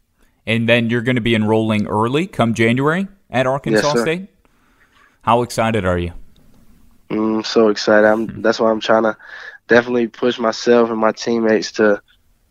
And 0.46 0.68
then 0.68 0.90
you're 0.90 1.02
going 1.02 1.16
to 1.16 1.22
be 1.22 1.36
enrolling 1.36 1.88
early 1.88 2.28
come 2.28 2.54
January 2.54 3.08
at 3.30 3.48
Arkansas 3.48 3.94
yes, 3.94 4.02
State. 4.02 4.28
How 5.22 5.42
excited 5.42 5.86
are 5.86 5.98
you? 5.98 6.14
I'm 7.10 7.44
so 7.44 7.70
excited. 7.70 8.08
I'm, 8.08 8.28
mm-hmm. 8.28 8.42
That's 8.42 8.60
why 8.60 8.72
I'm 8.72 8.80
trying 8.80 9.04
to 9.04 9.18
definitely 9.68 10.08
push 10.08 10.40
myself 10.40 10.90
and 10.90 11.00
my 11.00 11.12
teammates 11.12 11.72
to 11.74 12.02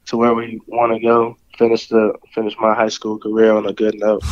to 0.07 0.17
where 0.17 0.35
we 0.35 0.61
want 0.67 0.93
to 0.93 1.01
go 1.01 1.37
finish 1.59 1.89
the 1.89 2.15
finish 2.33 2.55
my 2.59 2.75
high 2.75 2.89
school 2.89 3.19
career 3.19 3.53
on 3.53 3.67
a 3.67 3.73
good 3.73 3.99
note. 3.99 4.23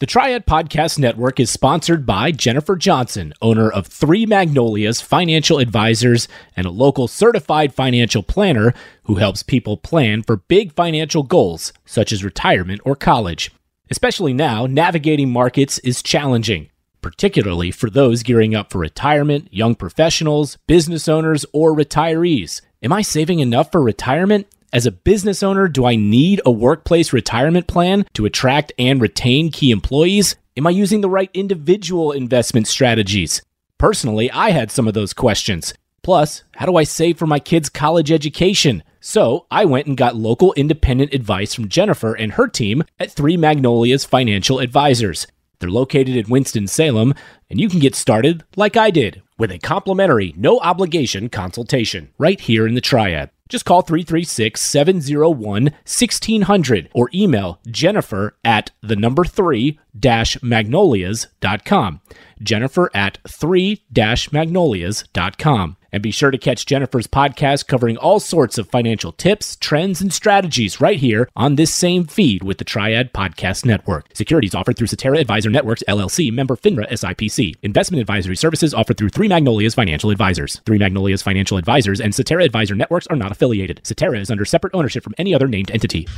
The 0.00 0.06
Triad 0.06 0.44
Podcast 0.44 0.98
Network 0.98 1.38
is 1.38 1.50
sponsored 1.50 2.04
by 2.04 2.32
Jennifer 2.32 2.76
Johnson, 2.76 3.32
owner 3.40 3.70
of 3.70 3.86
Three 3.86 4.26
Magnolias 4.26 5.00
Financial 5.00 5.58
Advisors 5.58 6.26
and 6.56 6.66
a 6.66 6.70
local 6.70 7.06
certified 7.06 7.72
financial 7.72 8.22
planner 8.22 8.74
who 9.04 9.14
helps 9.14 9.42
people 9.42 9.76
plan 9.76 10.22
for 10.22 10.36
big 10.36 10.74
financial 10.74 11.22
goals 11.22 11.72
such 11.86 12.12
as 12.12 12.24
retirement 12.24 12.80
or 12.84 12.96
college. 12.96 13.52
Especially 13.88 14.32
now, 14.32 14.66
navigating 14.66 15.30
markets 15.30 15.78
is 15.78 16.02
challenging, 16.02 16.68
particularly 17.00 17.70
for 17.70 17.88
those 17.88 18.24
gearing 18.24 18.54
up 18.54 18.72
for 18.72 18.78
retirement, 18.78 19.48
young 19.52 19.74
professionals, 19.74 20.58
business 20.66 21.08
owners, 21.08 21.46
or 21.52 21.74
retirees. 21.74 22.60
Am 22.82 22.92
I 22.92 23.02
saving 23.02 23.38
enough 23.38 23.70
for 23.70 23.80
retirement? 23.80 24.48
As 24.74 24.86
a 24.86 24.90
business 24.90 25.44
owner, 25.44 25.68
do 25.68 25.86
I 25.86 25.94
need 25.94 26.40
a 26.44 26.50
workplace 26.50 27.12
retirement 27.12 27.68
plan 27.68 28.06
to 28.14 28.26
attract 28.26 28.72
and 28.76 29.00
retain 29.00 29.52
key 29.52 29.70
employees? 29.70 30.34
Am 30.56 30.66
I 30.66 30.70
using 30.70 31.00
the 31.00 31.08
right 31.08 31.30
individual 31.32 32.10
investment 32.10 32.66
strategies? 32.66 33.40
Personally, 33.78 34.32
I 34.32 34.50
had 34.50 34.72
some 34.72 34.88
of 34.88 34.94
those 34.94 35.12
questions. 35.12 35.74
Plus, 36.02 36.42
how 36.56 36.66
do 36.66 36.74
I 36.74 36.82
save 36.82 37.18
for 37.18 37.26
my 37.28 37.38
kids' 37.38 37.68
college 37.68 38.10
education? 38.10 38.82
So 38.98 39.46
I 39.48 39.64
went 39.64 39.86
and 39.86 39.96
got 39.96 40.16
local 40.16 40.52
independent 40.54 41.14
advice 41.14 41.54
from 41.54 41.68
Jennifer 41.68 42.12
and 42.12 42.32
her 42.32 42.48
team 42.48 42.82
at 42.98 43.12
Three 43.12 43.36
Magnolias 43.36 44.04
Financial 44.04 44.58
Advisors. 44.58 45.28
They're 45.60 45.70
located 45.70 46.16
in 46.16 46.28
Winston-Salem, 46.28 47.14
and 47.48 47.60
you 47.60 47.68
can 47.68 47.78
get 47.78 47.94
started 47.94 48.42
like 48.56 48.76
I 48.76 48.90
did 48.90 49.22
with 49.38 49.52
a 49.52 49.60
complimentary, 49.60 50.34
no 50.36 50.58
obligation 50.58 51.28
consultation 51.28 52.12
right 52.18 52.40
here 52.40 52.66
in 52.66 52.74
the 52.74 52.80
Triad. 52.80 53.30
Just 53.54 53.66
call 53.66 53.82
336 53.82 54.60
701 54.60 55.64
1600 55.66 56.90
or 56.92 57.08
email 57.14 57.60
Jennifer 57.68 58.36
at 58.44 58.72
the 58.82 58.96
number 58.96 59.22
three 59.22 59.78
dash 59.96 60.42
magnolias.com. 60.42 62.00
Jennifer 62.42 62.90
at 62.92 63.18
three 63.28 63.84
dash 63.92 64.32
magnolias.com. 64.32 65.76
And 65.94 66.02
be 66.02 66.10
sure 66.10 66.32
to 66.32 66.38
catch 66.38 66.66
Jennifer's 66.66 67.06
podcast 67.06 67.68
covering 67.68 67.96
all 67.98 68.18
sorts 68.18 68.58
of 68.58 68.68
financial 68.68 69.12
tips, 69.12 69.54
trends, 69.54 70.00
and 70.00 70.12
strategies 70.12 70.80
right 70.80 70.98
here 70.98 71.28
on 71.36 71.54
this 71.54 71.72
same 71.72 72.04
feed 72.04 72.42
with 72.42 72.58
the 72.58 72.64
Triad 72.64 73.12
Podcast 73.12 73.64
Network. 73.64 74.06
Securities 74.12 74.56
offered 74.56 74.76
through 74.76 74.88
Cetera 74.88 75.18
Advisor 75.18 75.50
Networks, 75.50 75.84
LLC, 75.86 76.32
member 76.32 76.56
FINRA 76.56 76.90
SIPC. 76.90 77.54
Investment 77.62 78.00
advisory 78.00 78.34
services 78.34 78.74
offered 78.74 78.96
through 78.96 79.10
Three 79.10 79.28
Magnolias 79.28 79.76
Financial 79.76 80.10
Advisors. 80.10 80.60
Three 80.66 80.78
Magnolias 80.78 81.22
Financial 81.22 81.58
Advisors 81.58 82.00
and 82.00 82.12
Cetera 82.12 82.42
Advisor 82.42 82.74
Networks 82.74 83.06
are 83.06 83.14
not 83.14 83.30
affiliated. 83.30 83.80
Cetera 83.84 84.18
is 84.18 84.32
under 84.32 84.44
separate 84.44 84.74
ownership 84.74 85.04
from 85.04 85.14
any 85.16 85.32
other 85.32 85.46
named 85.46 85.70
entity. 85.70 86.08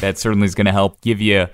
That 0.00 0.18
certainly 0.18 0.44
is 0.44 0.54
going 0.54 0.66
to 0.66 0.72
help 0.72 1.00
give 1.00 1.20
you 1.20 1.48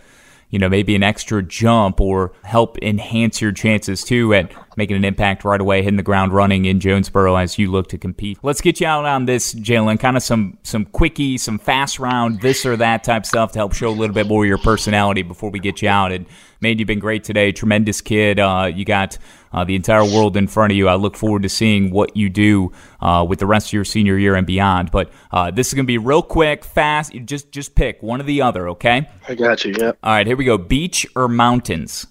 you 0.50 0.58
know, 0.58 0.68
maybe 0.68 0.94
an 0.94 1.02
extra 1.02 1.42
jump 1.42 2.00
or 2.00 2.32
help 2.42 2.78
enhance 2.82 3.40
your 3.40 3.52
chances 3.52 4.02
too 4.02 4.32
at 4.32 4.52
making 4.76 4.96
an 4.96 5.04
impact 5.04 5.44
right 5.44 5.60
away, 5.60 5.82
hitting 5.82 5.96
the 5.96 6.02
ground 6.02 6.32
running 6.32 6.64
in 6.64 6.80
Jonesboro 6.80 7.36
as 7.36 7.58
you 7.58 7.70
look 7.70 7.88
to 7.88 7.98
compete. 7.98 8.38
Let's 8.42 8.60
get 8.60 8.80
you 8.80 8.86
out 8.86 9.04
on 9.04 9.26
this, 9.26 9.54
Jaylen. 9.54 10.00
Kind 10.00 10.16
of 10.16 10.22
some 10.22 10.56
some 10.62 10.86
quickie, 10.86 11.36
some 11.36 11.58
fast 11.58 11.98
round, 11.98 12.40
this 12.40 12.64
or 12.64 12.76
that 12.76 13.04
type 13.04 13.26
stuff 13.26 13.52
to 13.52 13.58
help 13.58 13.74
show 13.74 13.88
a 13.88 13.90
little 13.90 14.14
bit 14.14 14.26
more 14.26 14.44
of 14.44 14.48
your 14.48 14.58
personality 14.58 15.22
before 15.22 15.50
we 15.50 15.58
get 15.58 15.82
you 15.82 15.88
out. 15.88 16.12
And 16.12 16.26
man, 16.60 16.78
you've 16.78 16.88
been 16.88 16.98
great 16.98 17.24
today. 17.24 17.52
Tremendous 17.52 18.00
kid. 18.00 18.38
Uh, 18.38 18.70
you 18.72 18.84
got 18.84 19.18
uh, 19.52 19.64
the 19.64 19.74
entire 19.74 20.04
world 20.04 20.36
in 20.36 20.46
front 20.46 20.72
of 20.72 20.76
you. 20.76 20.88
I 20.88 20.94
look 20.94 21.16
forward 21.16 21.42
to 21.42 21.48
seeing 21.48 21.90
what 21.90 22.16
you 22.16 22.28
do 22.28 22.72
uh, 23.00 23.24
with 23.28 23.38
the 23.38 23.46
rest 23.46 23.68
of 23.68 23.72
your 23.72 23.84
senior 23.84 24.18
year 24.18 24.34
and 24.34 24.46
beyond. 24.46 24.90
But 24.90 25.10
uh, 25.30 25.50
this 25.50 25.68
is 25.68 25.74
going 25.74 25.84
to 25.84 25.88
be 25.88 25.98
real 25.98 26.22
quick, 26.22 26.64
fast. 26.64 27.14
You 27.14 27.20
just 27.20 27.52
just 27.52 27.74
pick 27.74 28.02
one 28.02 28.20
or 28.20 28.24
the 28.24 28.42
other. 28.42 28.68
Okay. 28.70 29.08
I 29.28 29.34
got 29.34 29.64
you. 29.64 29.74
Yep. 29.78 29.98
All 30.02 30.12
right. 30.12 30.26
Here 30.26 30.36
we 30.36 30.44
go. 30.44 30.58
Beach 30.58 31.06
or 31.16 31.28
mountains? 31.28 32.06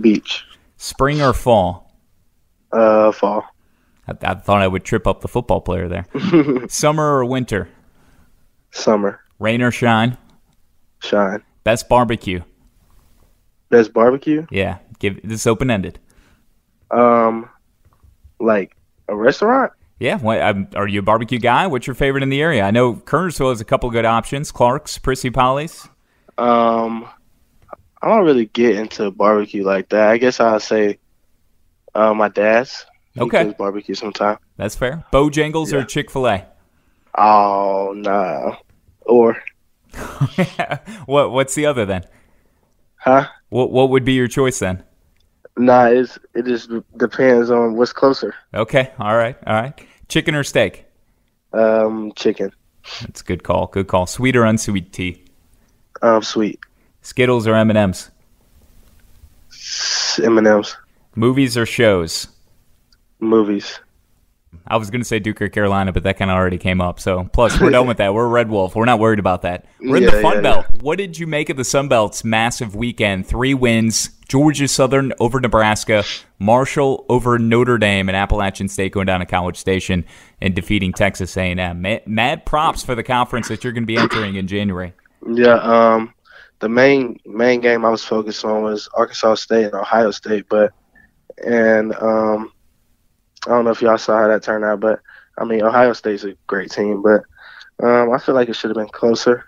Beach. 0.00 0.44
Spring 0.76 1.20
or 1.20 1.32
fall? 1.32 1.92
Uh, 2.72 3.12
fall. 3.12 3.44
I, 4.06 4.12
I 4.22 4.34
thought 4.34 4.62
I 4.62 4.68
would 4.68 4.84
trip 4.84 5.06
up 5.06 5.20
the 5.20 5.28
football 5.28 5.60
player 5.60 5.88
there. 5.88 6.06
Summer 6.68 7.04
or 7.04 7.24
winter? 7.24 7.68
Summer. 8.70 9.20
Rain 9.38 9.62
or 9.62 9.70
shine? 9.70 10.16
Shine. 11.00 11.42
Best 11.64 11.88
barbecue? 11.88 12.42
Best 13.70 13.92
barbecue? 13.92 14.46
Yeah, 14.50 14.78
give 14.98 15.20
this 15.22 15.46
open 15.46 15.70
ended. 15.70 15.98
Um, 16.90 17.48
like 18.40 18.76
a 19.08 19.16
restaurant? 19.16 19.72
Yeah, 19.98 20.18
what, 20.18 20.40
um, 20.40 20.68
are 20.76 20.86
you 20.86 21.00
a 21.00 21.02
barbecue 21.02 21.38
guy? 21.40 21.66
What's 21.66 21.86
your 21.86 21.94
favorite 21.94 22.22
in 22.22 22.28
the 22.28 22.40
area? 22.40 22.62
I 22.62 22.70
know 22.70 22.94
Kernersville 22.94 23.50
has 23.50 23.60
a 23.60 23.64
couple 23.64 23.90
good 23.90 24.04
options. 24.04 24.52
Clark's, 24.52 24.96
Prissy 24.98 25.30
Polly's. 25.30 25.88
Um, 26.38 27.08
I 28.00 28.08
don't 28.08 28.24
really 28.24 28.46
get 28.46 28.76
into 28.76 29.10
barbecue 29.10 29.64
like 29.64 29.88
that. 29.88 30.08
I 30.10 30.18
guess 30.18 30.38
I'll 30.38 30.60
say 30.60 30.98
uh, 31.94 32.14
my 32.14 32.28
dad's. 32.28 32.86
He 33.14 33.20
Okay. 33.20 33.52
barbecue 33.58 33.96
sometime. 33.96 34.38
That's 34.56 34.76
fair. 34.76 35.04
Bojangles 35.12 35.72
or 35.72 35.84
Chick 35.84 36.10
Fil 36.10 36.28
A? 36.28 36.46
Oh 37.16 37.92
no. 37.96 38.56
Or 39.00 39.36
what? 41.06 41.32
What's 41.32 41.54
the 41.56 41.66
other 41.66 41.84
then? 41.84 42.04
huh? 42.96 43.26
What 43.48 43.72
What 43.72 43.90
would 43.90 44.04
be 44.04 44.12
your 44.12 44.28
choice 44.28 44.58
then? 44.60 44.84
Nah, 45.58 45.86
it's 45.86 46.18
it 46.34 46.44
just 46.44 46.70
depends 46.96 47.50
on 47.50 47.74
what's 47.74 47.92
closer. 47.92 48.34
Okay, 48.54 48.92
all 48.98 49.16
right, 49.16 49.36
all 49.44 49.54
right. 49.54 49.78
Chicken 50.08 50.34
or 50.36 50.44
steak? 50.44 50.86
Um, 51.52 52.12
chicken. 52.14 52.52
That's 53.00 53.20
a 53.20 53.24
good 53.24 53.42
call. 53.42 53.66
Good 53.66 53.88
call. 53.88 54.06
Sweet 54.06 54.36
or 54.36 54.44
unsweet 54.44 54.92
tea? 54.92 55.24
Um, 56.00 56.22
sweet. 56.22 56.60
Skittles 57.02 57.46
or 57.46 57.54
M 57.54 57.70
and 57.70 57.78
M's? 57.78 58.10
M 60.22 60.38
and 60.38 60.46
M's. 60.46 60.76
Movies 61.16 61.56
or 61.56 61.66
shows? 61.66 62.28
Movies. 63.18 63.80
I 64.66 64.76
was 64.76 64.90
going 64.90 65.00
to 65.00 65.04
say 65.04 65.18
Duke 65.18 65.40
or 65.40 65.48
Carolina, 65.48 65.92
but 65.92 66.02
that 66.02 66.18
kind 66.18 66.30
of 66.30 66.36
already 66.36 66.58
came 66.58 66.80
up. 66.80 67.00
So, 67.00 67.28
plus, 67.32 67.60
we're 67.60 67.70
done 67.70 67.86
with 67.86 67.98
that. 67.98 68.12
We're 68.14 68.28
Red 68.28 68.50
Wolf. 68.50 68.76
We're 68.76 68.84
not 68.84 68.98
worried 68.98 69.18
about 69.18 69.42
that. 69.42 69.66
We're 69.80 69.98
in 69.98 70.04
the 70.04 70.12
Yeah, 70.12 70.22
Fun 70.22 70.34
yeah, 70.36 70.40
Belt. 70.40 70.66
What 70.80 70.98
did 70.98 71.18
you 71.18 71.26
make 71.26 71.48
of 71.48 71.56
the 71.56 71.64
Sun 71.64 71.88
Belt's 71.88 72.24
massive 72.24 72.74
weekend? 72.74 73.26
Three 73.26 73.54
wins: 73.54 74.10
Georgia 74.28 74.68
Southern 74.68 75.12
over 75.20 75.40
Nebraska, 75.40 76.04
Marshall 76.38 77.06
over 77.08 77.38
Notre 77.38 77.78
Dame, 77.78 78.08
and 78.08 78.16
Appalachian 78.16 78.68
State 78.68 78.92
going 78.92 79.06
down 79.06 79.20
to 79.20 79.26
College 79.26 79.56
Station 79.56 80.04
and 80.40 80.54
defeating 80.54 80.92
Texas 80.92 81.36
A&M. 81.36 81.86
Mad 82.06 82.46
props 82.46 82.82
for 82.82 82.94
the 82.94 83.02
conference 83.02 83.48
that 83.48 83.64
you're 83.64 83.72
going 83.72 83.84
to 83.84 83.86
be 83.86 83.96
entering 83.96 84.36
in 84.36 84.46
January. 84.46 84.92
Yeah. 85.26 85.56
Um, 85.56 86.14
the 86.60 86.68
main 86.68 87.20
main 87.24 87.60
game 87.60 87.84
I 87.84 87.90
was 87.90 88.04
focused 88.04 88.44
on 88.44 88.62
was 88.62 88.88
Arkansas 88.94 89.36
State 89.36 89.66
and 89.66 89.74
Ohio 89.74 90.10
State, 90.10 90.46
but 90.48 90.72
and 91.44 91.94
um, 91.94 92.52
I 93.46 93.50
don't 93.50 93.64
know 93.64 93.70
if 93.70 93.82
y'all 93.82 93.98
saw 93.98 94.18
how 94.18 94.28
that 94.28 94.42
turned 94.42 94.64
out, 94.64 94.80
but 94.80 95.00
I 95.36 95.44
mean 95.44 95.62
Ohio 95.62 95.92
State's 95.92 96.24
a 96.24 96.34
great 96.46 96.70
team, 96.70 97.02
but 97.02 97.22
um, 97.82 98.12
I 98.12 98.18
feel 98.18 98.34
like 98.34 98.48
it 98.48 98.56
should 98.56 98.70
have 98.70 98.76
been 98.76 98.88
closer. 98.88 99.44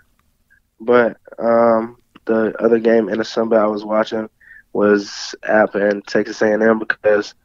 But 0.79 1.17
um, 1.37 1.97
the 2.25 2.55
other 2.59 2.79
game 2.79 3.09
in 3.09 3.17
the 3.17 3.25
Sun 3.25 3.49
Belt 3.49 3.63
I 3.63 3.67
was 3.67 3.85
watching 3.85 4.29
was 4.73 5.35
App 5.43 5.75
and 5.75 6.05
Texas 6.07 6.41
A&M 6.41 6.79
because 6.79 7.35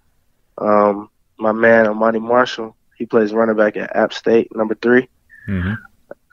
um, 0.58 1.10
my 1.38 1.52
man 1.52 1.86
Ahmani 1.86 2.20
Marshall 2.20 2.76
he 2.96 3.06
plays 3.06 3.32
running 3.32 3.56
back 3.56 3.76
at 3.76 3.94
App 3.94 4.12
State, 4.12 4.54
number 4.54 4.74
three. 4.74 5.08
Mm-hmm. 5.48 5.74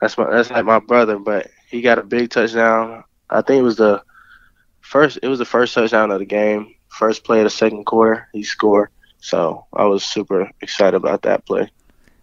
That's 0.00 0.16
my 0.16 0.30
that's 0.30 0.50
like 0.50 0.64
my 0.64 0.78
brother, 0.78 1.18
but 1.18 1.48
he 1.68 1.82
got 1.82 1.98
a 1.98 2.02
big 2.02 2.30
touchdown. 2.30 3.04
I 3.30 3.42
think 3.42 3.60
it 3.60 3.64
was 3.64 3.76
the 3.76 4.02
first 4.80 5.18
it 5.22 5.28
was 5.28 5.38
the 5.38 5.44
first 5.44 5.74
touchdown 5.74 6.10
of 6.10 6.18
the 6.18 6.24
game. 6.24 6.74
First 6.88 7.24
play 7.24 7.38
of 7.38 7.44
the 7.44 7.50
second 7.50 7.84
quarter, 7.84 8.28
he 8.32 8.42
scored. 8.42 8.90
So 9.24 9.64
I 9.72 9.86
was 9.86 10.04
super 10.04 10.50
excited 10.60 10.94
about 10.94 11.22
that 11.22 11.46
play. 11.46 11.70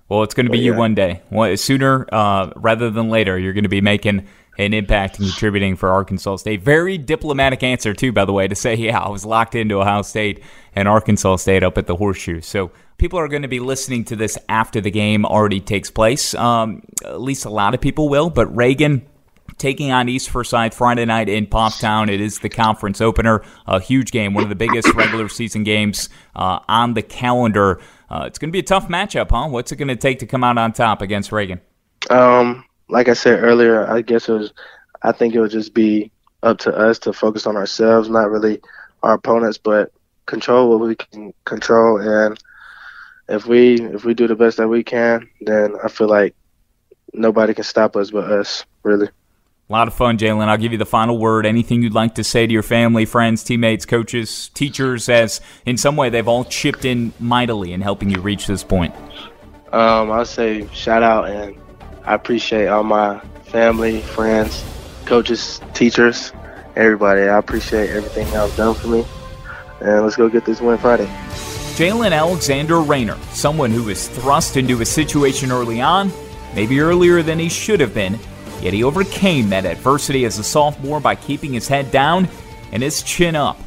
Well, 0.08 0.22
it's 0.22 0.36
going 0.36 0.46
to 0.46 0.52
be 0.52 0.60
But, 0.60 0.64
you 0.66 0.74
yeah. 0.74 0.78
one 0.78 0.94
day. 0.94 1.22
Well, 1.32 1.58
sooner 1.58 2.08
uh, 2.12 2.52
rather 2.56 2.92
than 2.92 3.10
later, 3.10 3.40
you're 3.40 3.54
going 3.54 3.64
to 3.64 3.70
be 3.70 3.82
making 3.82 4.28
an 4.60 4.74
impact 4.76 5.18
and 5.18 5.28
contributing 5.28 5.76
for 5.76 5.90
Arkansas 5.90 6.36
State. 6.36 6.62
Very 6.62 7.00
diplomatic 7.00 7.64
answer, 7.64 7.96
too, 7.96 8.12
by 8.12 8.26
the 8.26 8.34
way, 8.34 8.48
to 8.48 8.54
say, 8.54 8.76
yeah, 8.76 9.00
I 9.00 9.10
was 9.10 9.26
locked 9.26 9.56
into 9.56 9.82
Ohio 9.82 10.04
State 10.04 10.44
and 10.76 10.88
Arkansas 10.88 11.38
State 11.38 11.64
up 11.64 11.80
at 11.80 11.88
the 11.88 11.96
horseshoe. 11.96 12.42
So 12.42 12.72
people 13.00 13.18
are 13.18 13.28
going 13.28 13.42
to 13.42 13.48
be 13.48 13.60
listening 13.60 14.04
to 14.06 14.16
this 14.16 14.38
after 14.48 14.80
the 14.80 14.92
game 14.92 15.26
already 15.26 15.60
takes 15.60 15.90
place. 15.90 16.36
Um, 16.36 16.84
at 17.04 17.20
least 17.20 17.46
a 17.46 17.50
lot 17.50 17.74
of 17.74 17.82
people 17.82 18.10
will. 18.10 18.30
But 18.30 18.56
Reagan 18.56 19.08
taking 19.58 19.92
on 19.92 20.10
East 20.10 20.30
Forsyth 20.30 20.74
Friday 20.74 21.06
night 21.06 21.30
in 21.30 21.48
Pfafftown. 21.48 22.10
It 22.10 22.22
is 22.22 22.40
the 22.40 22.50
conference 22.50 23.02
opener, 23.02 23.44
a 23.68 23.80
huge 23.80 24.12
game, 24.12 24.34
one 24.34 24.44
of 24.44 24.50
the 24.50 24.56
biggest 24.56 24.94
regular 24.94 25.30
season 25.30 25.64
games 25.64 26.10
uh, 26.36 26.60
on 26.68 26.94
the 26.94 27.02
calendar. 27.02 27.80
Uh, 28.10 28.24
it's 28.26 28.40
going 28.40 28.50
to 28.50 28.54
be 28.54 28.60
a 28.60 28.64
tough 28.64 28.88
matchup, 28.88 29.32
huh? 29.32 29.48
What's 29.48 29.72
it 29.72 29.78
going 29.78 29.88
to 29.88 29.96
take 29.96 30.20
to 30.20 30.26
come 30.26 30.44
out 30.44 30.58
on 30.58 30.74
top 30.74 31.02
against 31.02 31.32
Reagan? 31.32 31.62
Um, 32.10 32.66
like 32.90 33.08
I 33.08 33.14
said 33.14 33.44
earlier, 33.44 33.90
I 33.90 34.02
guess 34.02 34.28
it 34.28 34.34
was 34.34 34.54
I 35.02 35.12
think 35.12 35.34
it 35.34 35.40
would 35.40 35.52
just 35.52 35.74
be 35.74 36.12
up 36.44 36.60
to 36.60 36.76
us 36.76 37.00
to 37.00 37.14
focus 37.14 37.48
on 37.48 37.56
ourselves, 37.56 38.10
not 38.10 38.30
really 38.30 38.62
our 39.04 39.14
opponents, 39.14 39.58
but 39.58 39.92
control 40.26 40.70
what 40.70 40.88
we 40.88 40.96
can 40.96 41.34
control 41.46 41.98
and 42.00 42.40
if 43.32 43.46
we 43.46 43.82
if 43.82 44.04
we 44.04 44.14
do 44.14 44.28
the 44.28 44.36
best 44.36 44.58
that 44.58 44.68
we 44.68 44.84
can, 44.84 45.30
then 45.42 45.76
I 45.84 45.88
feel 45.88 46.08
like 46.08 46.36
nobody 47.14 47.54
can 47.54 47.64
stop 47.64 47.96
us 47.96 48.12
but 48.12 48.30
us, 48.30 48.66
really. 48.84 49.10
A 49.72 49.80
lot 49.82 49.88
of 49.88 49.94
fun, 49.94 50.18
Jaylen. 50.18 50.50
I'll 50.50 50.58
give 50.58 50.74
you 50.74 50.78
the 50.78 50.86
final 50.86 51.18
word. 51.18 51.46
Anything 51.46 51.82
you'd 51.82 51.94
like 51.94 52.16
to 52.16 52.26
say 52.26 52.46
to 52.46 52.52
your 52.52 52.62
family, 52.62 53.06
friends, 53.06 53.42
teammates, 53.42 53.86
coaches, 53.86 54.52
teachers, 54.54 55.08
as 55.08 55.40
in 55.66 55.78
some 55.78 55.96
way 55.96 56.10
they've 56.10 56.28
all 56.28 56.44
chipped 56.44 56.84
in 56.84 57.14
mightily 57.22 57.72
in 57.72 57.80
helping 57.80 58.10
you 58.10 58.20
reach 58.20 58.48
this 58.48 58.66
point? 58.66 58.94
Um, 59.72 60.12
I'll 60.12 60.26
say 60.26 60.68
shout 60.74 61.04
out 61.04 61.30
and 61.30 61.58
I 62.04 62.16
appreciate 62.16 62.68
all 62.68 62.84
my 62.84 63.22
family, 63.46 64.02
friends, 64.02 64.62
coaches, 65.06 65.62
teachers, 65.74 66.34
everybody. 66.76 67.22
I 67.22 67.38
appreciate 67.38 67.92
everything 67.92 68.28
y'all 68.34 68.54
done 68.58 68.76
for 68.76 68.88
me. 68.90 69.06
And 69.80 70.04
let's 70.04 70.18
go 70.18 70.28
get 70.28 70.44
this 70.44 70.60
win 70.60 70.80
Friday. 70.80 71.08
Jaylen 71.78 72.12
Alexander 72.12 72.82
Raynor, 72.82 73.18
someone 73.32 73.72
who 73.72 73.86
was 73.86 74.10
thrust 74.10 74.58
into 74.58 74.82
a 74.82 74.86
situation 74.86 75.50
early 75.50 75.80
on, 75.80 76.12
maybe 76.54 76.82
earlier 76.82 77.24
than 77.24 77.40
he 77.40 77.48
should 77.48 77.80
have 77.80 77.94
been, 77.94 78.20
yet 78.62 78.74
he 78.74 78.84
overcame 78.84 79.50
that 79.50 79.66
adversity 79.66 80.26
as 80.26 80.40
a 80.40 80.44
sophomore 80.44 81.00
by 81.00 81.16
keeping 81.16 81.54
his 81.54 81.68
head 81.68 81.92
down 81.92 82.28
and 82.72 82.84
his 82.84 83.04
chin 83.04 83.36
up. 83.36 83.60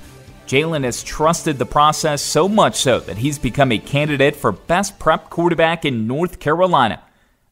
Jaylen 0.46 0.85
has 0.85 1.02
trusted 1.02 1.59
the 1.59 1.66
process 1.66 2.20
so 2.20 2.48
much 2.48 2.76
so 2.76 3.00
that 3.00 3.18
he's 3.18 3.38
become 3.38 3.72
a 3.72 3.78
candidate 3.78 4.37
for 4.37 4.52
best 4.52 4.98
prep 4.98 5.30
quarterback 5.30 5.85
in 5.85 6.07
North 6.07 6.38
Carolina. 6.38 7.02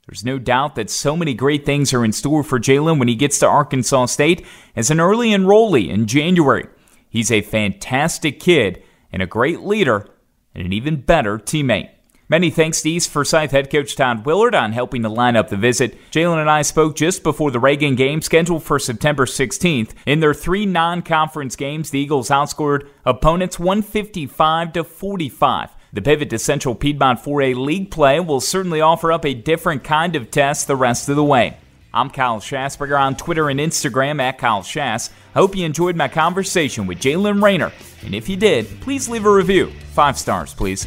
There's 0.07 0.24
no 0.24 0.38
doubt 0.38 0.74
that 0.74 0.90
so 0.90 1.16
many 1.16 1.33
great 1.33 1.64
things 1.64 1.94
are 1.94 2.05
in 2.05 2.12
store 2.12 2.42
for 2.42 2.59
Jaylen 2.59 2.98
when 2.98 3.09
he 3.09 3.14
gets 3.14 3.38
to 3.38 3.46
Arkansas 3.46 4.07
State 4.07 4.44
as 4.76 4.90
an 4.90 5.00
early 5.00 5.31
enrollee 5.31 5.88
in 5.88 6.07
January. 6.07 6.66
He's 7.09 7.31
a 7.31 7.40
fantastic 7.40 8.40
kid 8.40 8.83
and 9.12 9.22
a 9.22 9.26
great 9.26 9.61
leader 9.61 10.09
and 10.55 10.66
an 10.66 10.72
even 10.72 10.96
better 10.96 11.38
teammate. 11.38 11.90
Many 12.33 12.49
thanks 12.49 12.81
to 12.81 12.88
East 12.88 13.11
Forsyth 13.11 13.51
head 13.51 13.68
coach 13.68 13.95
Todd 13.95 14.25
Willert 14.25 14.55
on 14.55 14.73
helping 14.73 15.03
to 15.03 15.11
line 15.11 15.37
up 15.37 15.51
the 15.51 15.57
visit. 15.59 15.99
Jaylen 16.11 16.40
and 16.40 16.49
I 16.49 16.62
spoke 16.62 16.97
just 16.97 17.23
before 17.23 17.51
the 17.51 17.61
Reagan 17.61 17.95
game 17.95 18.23
scheduled 18.23 18.62
for 18.62 18.79
September 18.79 19.27
16th. 19.27 19.90
In 20.07 20.21
their 20.21 20.33
three 20.33 20.64
non-conference 20.64 21.57
games, 21.57 21.90
the 21.90 21.99
Eagles 21.99 22.31
outscored 22.31 22.88
opponents 23.05 23.59
155 23.59 24.73
to 24.73 24.83
45. 24.83 25.73
The 25.92 26.01
pivot 26.01 26.31
to 26.31 26.38
Central 26.38 26.75
Piedmont 26.75 27.21
4A 27.21 27.55
league 27.55 27.90
play 27.90 28.18
will 28.18 28.40
certainly 28.40 28.81
offer 28.81 29.12
up 29.12 29.27
a 29.27 29.35
different 29.35 29.85
kind 29.85 30.16
of 30.16 30.31
test 30.31 30.66
the 30.66 30.75
rest 30.75 31.11
of 31.11 31.16
the 31.16 31.23
way. 31.23 31.59
I'm 31.92 32.09
Kyle 32.09 32.40
Schasberger 32.40 32.99
on 32.99 33.14
Twitter 33.14 33.51
and 33.51 33.61
Instagram 33.61 34.23
at 34.23 34.38
Kyle 34.38 34.62
Shass. 34.62 35.11
I 35.35 35.40
hope 35.40 35.55
you 35.55 35.66
enjoyed 35.66 35.97
my 35.97 36.09
conversation 36.09 36.87
with 36.87 36.99
Jaylen 36.99 37.42
Raynor. 37.42 37.73
And 38.07 38.14
if 38.14 38.31
you 38.31 38.38
did, 38.38 38.81
please 38.81 39.07
leave 39.11 39.27
a 39.27 39.31
review. 39.31 39.71
Five 39.92 40.16
stars, 40.16 40.55
please. 40.55 40.87